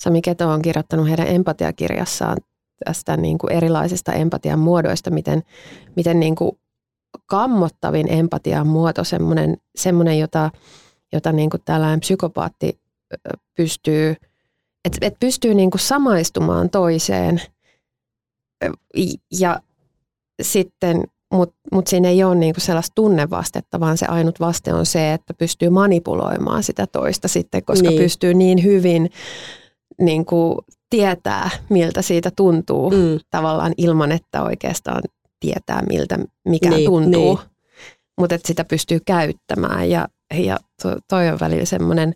Sami 0.00 0.22
Keto 0.22 0.48
on 0.48 0.62
kirjoittanut 0.62 1.08
heidän 1.08 1.28
empatiakirjassaan 1.28 2.36
tästä 2.84 3.16
niin 3.16 3.38
kuin 3.38 3.52
erilaisista 3.52 4.12
empatian 4.12 4.58
muodoista, 4.58 5.10
miten, 5.10 5.42
miten 5.96 6.20
niin 6.20 6.34
kuin 6.34 6.58
kammottavin 7.26 8.12
empatian 8.12 8.66
muoto, 8.66 9.04
semmoinen, 9.04 9.56
semmoinen 9.76 10.18
jota, 10.18 10.50
jota 11.12 11.32
niin 11.32 11.50
kuin 11.50 11.62
tällainen 11.64 12.00
psykopaatti 12.00 12.80
pystyy, 13.56 14.16
että 14.84 14.98
et 15.00 15.14
pystyy 15.20 15.54
niin 15.54 15.70
kuin 15.70 15.80
samaistumaan 15.80 16.70
toiseen 16.70 17.42
ja 19.40 19.60
sitten, 20.42 21.04
mutta 21.32 21.56
mut 21.72 21.86
siinä 21.86 22.08
ei 22.08 22.24
ole 22.24 22.34
niinku 22.34 22.60
sellaista 22.60 22.92
tunnevastetta, 22.94 23.80
vaan 23.80 23.98
se 23.98 24.06
ainut 24.06 24.40
vaste 24.40 24.74
on 24.74 24.86
se, 24.86 25.12
että 25.12 25.34
pystyy 25.34 25.70
manipuloimaan 25.70 26.62
sitä 26.62 26.86
toista 26.86 27.28
sitten, 27.28 27.64
koska 27.64 27.88
niin. 27.88 28.02
pystyy 28.02 28.34
niin 28.34 28.62
hyvin 28.62 29.10
niinku 30.00 30.64
tietää, 30.90 31.50
miltä 31.68 32.02
siitä 32.02 32.30
tuntuu 32.36 32.90
Mm. 32.90 33.18
tavallaan 33.30 33.72
ilman, 33.76 34.12
että 34.12 34.42
oikeastaan 34.42 35.02
tietää, 35.44 35.82
miltä 35.88 36.18
mikä 36.48 36.70
Niin, 36.70 36.84
tuntuu. 36.90 37.34
niin. 37.34 37.48
Mutta 38.20 38.34
että 38.34 38.48
sitä 38.48 38.64
pystyy 38.64 39.00
käyttämään 39.06 39.90
ja, 39.90 40.08
ja 40.34 40.58
to, 40.82 40.96
toi 41.08 41.28
on 41.28 41.40
välillä 41.40 41.64
semmoinen, 41.64 42.14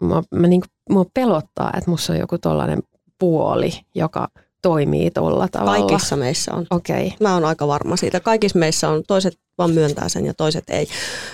mä, 0.00 0.22
mä 0.30 0.46
niinku, 0.46 0.66
mua 0.90 1.04
pelottaa, 1.14 1.72
että 1.78 1.90
musta 1.90 2.12
on 2.12 2.18
joku 2.18 2.38
tollainen 2.38 2.82
puoli, 3.18 3.70
joka 3.94 4.28
toimii 4.62 5.10
tolla 5.10 5.48
tavalla. 5.48 5.86
Kaikissa 5.86 6.16
meissä 6.16 6.54
on. 6.54 6.66
Okei. 6.70 7.06
Okay. 7.06 7.18
Mä 7.20 7.34
oon 7.34 7.44
aika 7.44 7.68
varma 7.68 7.96
siitä. 7.96 8.20
Kaikissa 8.20 8.58
meissä 8.58 8.88
on, 8.88 9.02
toiset 9.06 9.38
vaan 9.58 9.70
myöntää 9.70 10.08
sen 10.08 10.26
ja 10.26 10.34
toiset 10.34 10.64
ei. 10.70 10.88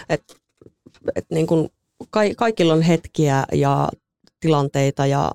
Et, 0.09 0.23
et 1.17 1.25
niin 1.31 1.47
kun 1.47 1.71
ka- 2.11 2.35
kaikilla 2.37 2.73
on 2.73 2.83
hetkiä 2.83 3.45
ja 3.53 3.89
tilanteita 4.41 5.07
ja 5.07 5.31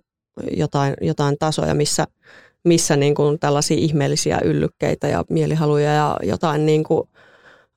jotain, 0.58 0.93
jotain 1.01 1.36
tasoja, 1.39 1.73
missä, 1.73 2.08
missä 2.65 2.95
niin 2.95 3.15
kun 3.15 3.39
tällaisia 3.39 3.78
ihmeellisiä 3.78 4.39
yllykkeitä 4.43 5.08
ja 5.08 5.23
mielihaluja 5.30 5.93
ja 5.93 6.17
jotain 6.23 6.65
niin 6.65 6.84
kun, 6.84 7.08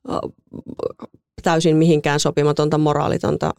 ä, 0.09 0.19
täysin 1.43 1.77
mihinkään 1.77 2.19
sopimatonta, 2.19 2.77
moraalitonta 2.77 3.53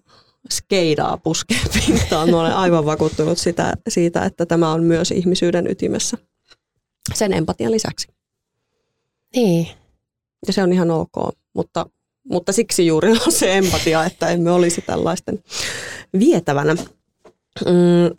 skeidaa 0.52 1.16
puskee 1.16 1.60
pintaan. 1.86 2.30
Mä 2.30 2.40
olen 2.40 2.54
aivan 2.54 2.86
vakuuttunut 2.86 3.38
sitä, 3.38 3.74
siitä, 3.88 4.24
että 4.24 4.46
tämä 4.46 4.72
on 4.72 4.82
myös 4.84 5.10
ihmisyyden 5.10 5.66
ytimessä 5.70 6.18
sen 7.14 7.32
empatian 7.32 7.72
lisäksi. 7.72 8.08
Niin. 9.36 9.68
Ja 10.46 10.52
se 10.52 10.62
on 10.62 10.72
ihan 10.72 10.90
ok, 10.90 11.34
mutta, 11.54 11.86
mutta 12.30 12.52
siksi 12.52 12.86
juuri 12.86 13.10
on 13.26 13.32
se 13.32 13.58
empatia, 13.58 14.04
että 14.04 14.28
emme 14.28 14.50
olisi 14.50 14.80
tällaisten 14.80 15.44
vietävänä. 16.18 16.74
Mm, 17.66 18.16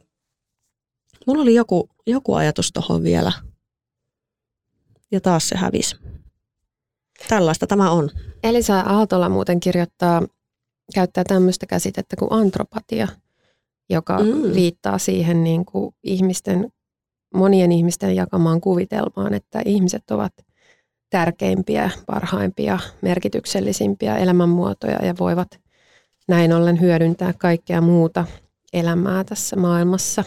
mulla 1.28 1.42
oli 1.42 1.56
joku, 1.56 1.90
joku 2.08 2.34
ajatus 2.34 2.72
tuohon 2.72 3.04
vielä. 3.04 3.32
Ja 5.12 5.22
taas 5.22 5.50
se 5.50 5.58
hävisi. 5.58 5.96
Tällaista 7.28 7.68
tämä 7.68 7.92
on. 7.92 8.10
Elisa 8.44 8.80
Aaltola 8.80 9.30
muuten 9.30 9.60
kirjoittaa, 9.60 10.22
käyttää 10.96 11.24
tämmöistä 11.24 11.66
käsitettä 11.66 12.16
kuin 12.16 12.34
antropatia, 12.34 13.08
joka 13.90 14.20
Mm. 14.20 14.54
viittaa 14.56 14.98
siihen 14.98 15.44
niin 15.44 15.66
kuin 15.66 15.96
ihmisten, 16.04 16.72
monien 17.34 17.72
ihmisten 17.72 18.16
jakamaan 18.16 18.62
kuvitelmaan, 18.62 19.34
että 19.34 19.62
ihmiset 19.66 20.12
ovat 20.12 20.34
tärkeimpiä, 21.10 21.90
parhaimpia, 22.06 22.80
merkityksellisimpiä 23.02 24.18
elämänmuotoja 24.18 25.06
ja 25.06 25.14
voivat 25.20 25.60
näin 26.28 26.54
ollen 26.54 26.82
hyödyntää 26.82 27.34
kaikkea 27.34 27.82
muuta 27.82 28.26
elämää 28.74 29.24
tässä 29.24 29.56
maailmassa. 29.56 30.24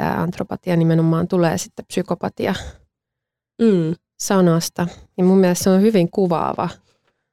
Tämä 0.00 0.22
antropatia 0.22 0.76
nimenomaan 0.76 1.28
tulee 1.28 1.58
sitten 1.58 1.84
psykopatia 1.86 2.54
Mm. 3.62 3.94
sanasta. 4.20 4.86
Ja 5.18 5.24
mun 5.24 5.38
mielestä 5.38 5.64
se 5.64 5.70
on 5.70 5.80
hyvin 5.82 6.10
kuvaava. 6.10 6.68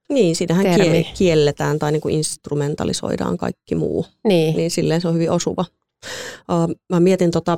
Niin, 0.09 0.35
siinähän 0.35 0.63
Termi. 0.65 1.03
kie- 1.03 1.17
kielletään 1.17 1.79
tai 1.79 1.91
niin 1.91 2.01
kuin 2.01 2.15
instrumentalisoidaan 2.15 3.37
kaikki 3.37 3.75
muu. 3.75 4.05
Niin. 4.27 4.55
niin 4.57 4.71
silleen 4.71 5.01
se 5.01 5.07
on 5.07 5.13
hyvin 5.13 5.31
osuva. 5.31 5.65
Uh, 6.51 6.75
mä 6.89 6.99
mietin 6.99 7.31
tota, 7.31 7.57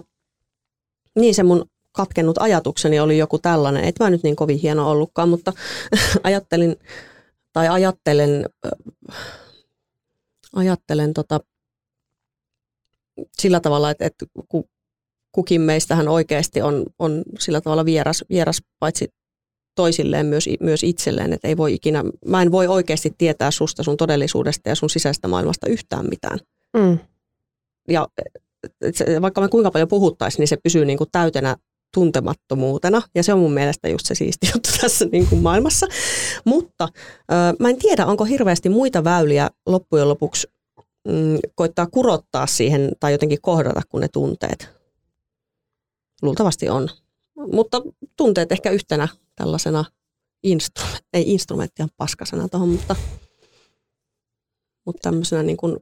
niin 1.20 1.36
se 1.36 1.44
mun 1.44 1.66
katkennut 1.92 2.38
ajatukseni 2.38 3.00
oli 3.00 3.18
joku 3.18 3.40
tällainen, 3.40 3.84
et 3.84 3.96
mä 4.00 4.10
nyt 4.10 4.24
niin 4.24 4.36
kovin 4.36 4.58
hieno 4.60 4.90
ollutkaan, 4.92 5.30
mutta 5.30 5.54
ajattelin, 6.24 6.76
tai 7.54 7.68
ajattelen, 7.70 8.46
äh, 8.66 9.18
ajattelen 10.56 11.14
tota, 11.14 11.40
sillä 13.38 13.60
tavalla, 13.60 13.92
että, 13.92 14.06
että 14.06 14.26
ku- 14.50 14.70
kukin 15.32 15.62
meistähän 15.62 16.08
oikeasti 16.08 16.62
on, 16.62 16.86
on 17.00 17.24
sillä 17.40 17.62
tavalla 17.62 17.86
vieras, 17.86 18.26
vieras 18.30 18.62
paitsi 18.80 19.08
toisilleen 19.76 20.26
myös, 20.26 20.46
myös 20.60 20.84
itselleen, 20.84 21.34
että 21.34 21.48
ei 21.48 21.58
voi 21.58 21.74
ikinä, 21.74 22.04
mä 22.26 22.42
en 22.42 22.52
voi 22.52 22.68
oikeasti 22.68 23.14
tietää 23.18 23.52
susta 23.52 23.84
sun 23.84 23.98
todellisuudesta 23.98 24.70
ja 24.70 24.76
sun 24.76 24.90
sisäisestä 24.90 25.28
maailmasta 25.28 25.68
yhtään 25.68 26.06
mitään 26.10 26.40
Mm. 26.78 27.00
ja 27.88 28.08
se, 28.94 29.22
vaikka 29.22 29.42
me 29.42 29.48
kuinka 29.48 29.72
paljon 29.72 29.88
puhuttaisiin, 29.88 30.40
niin 30.40 30.48
se 30.48 30.58
pysyy 30.64 30.86
niin 30.86 30.98
kuin 30.98 31.10
täytenä 31.12 31.56
tuntemattomuutena. 31.94 33.02
Ja 33.16 33.24
se 33.24 33.34
on 33.34 33.40
mun 33.40 33.54
mielestä 33.54 33.90
just 33.90 34.06
se 34.06 34.16
siisti 34.16 34.48
juttu 34.54 34.70
tässä 34.82 35.06
niin 35.12 35.28
kuin 35.28 35.42
maailmassa. 35.42 35.88
Mutta 36.46 36.88
ö, 37.32 37.36
mä 37.60 37.70
en 37.70 37.78
tiedä, 37.80 38.06
onko 38.06 38.26
hirveästi 38.26 38.70
muita 38.70 39.04
väyliä 39.04 39.50
loppujen 39.66 40.10
lopuksi 40.10 40.48
mm, 41.08 41.38
koittaa 41.56 41.88
kurottaa 41.88 42.48
siihen 42.48 42.92
tai 43.00 43.12
jotenkin 43.12 43.42
kohdata 43.42 43.82
kuin 43.90 44.02
ne 44.02 44.08
tunteet. 44.08 44.79
Luultavasti 46.22 46.70
on. 46.70 46.90
Mutta 47.52 47.82
tunteet 48.18 48.52
ehkä 48.52 48.70
yhtenä 48.70 49.08
tällaisena 49.36 49.86
instrument, 50.44 51.06
ei 51.14 51.32
instrumenttia 51.32 51.88
paskasena 51.98 52.50
tuohon, 52.50 52.70
mutta, 52.70 52.96
mutta 54.86 55.00
tämmöisenä 55.02 55.44
niin 55.44 55.58
kuin 55.58 55.78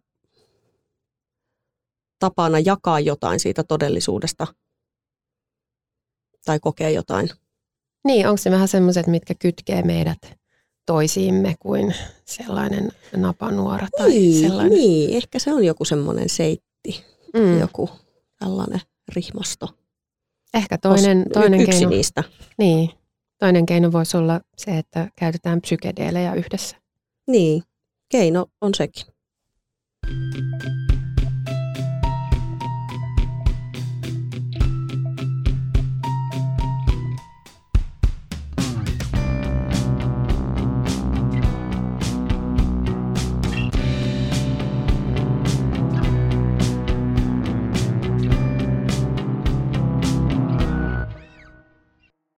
tapana 2.19 2.59
jakaa 2.59 2.99
jotain 2.99 3.39
siitä 3.39 3.63
todellisuudesta 3.63 4.47
tai 6.45 6.59
kokea 6.59 6.89
jotain 6.89 7.29
Niin, 8.05 8.27
onko 8.27 8.37
se 8.37 8.51
vähän 8.51 8.67
semmoiset, 8.67 9.07
mitkä 9.07 9.33
kytkee 9.39 9.81
meidät 9.81 10.37
toisiimme 10.85 11.55
kuin 11.59 11.95
sellainen 12.25 12.91
napanuora 13.15 13.87
tai 13.97 14.09
niin, 14.09 14.49
sellainen. 14.49 14.77
niin, 14.77 15.17
ehkä 15.17 15.39
se 15.39 15.53
on 15.53 15.63
joku 15.63 15.85
semmoinen 15.85 16.29
seitti, 16.29 17.05
mm. 17.33 17.59
joku 17.59 17.89
tällainen 18.39 18.81
rihmasto. 19.15 19.69
Ehkä 20.53 20.77
toinen, 20.77 21.25
toinen 21.33 21.61
yksi 21.61 21.71
keino. 21.71 21.89
niistä. 21.89 22.23
Niin. 22.57 22.89
Toinen 23.39 23.65
keino 23.65 23.91
voisi 23.91 24.17
olla 24.17 24.41
se, 24.57 24.77
että 24.77 25.07
käytetään 25.15 25.61
psykedeelejä 25.61 26.33
yhdessä. 26.33 26.77
Niin, 27.27 27.63
keino 28.09 28.45
on 28.61 28.73
sekin. 28.75 29.05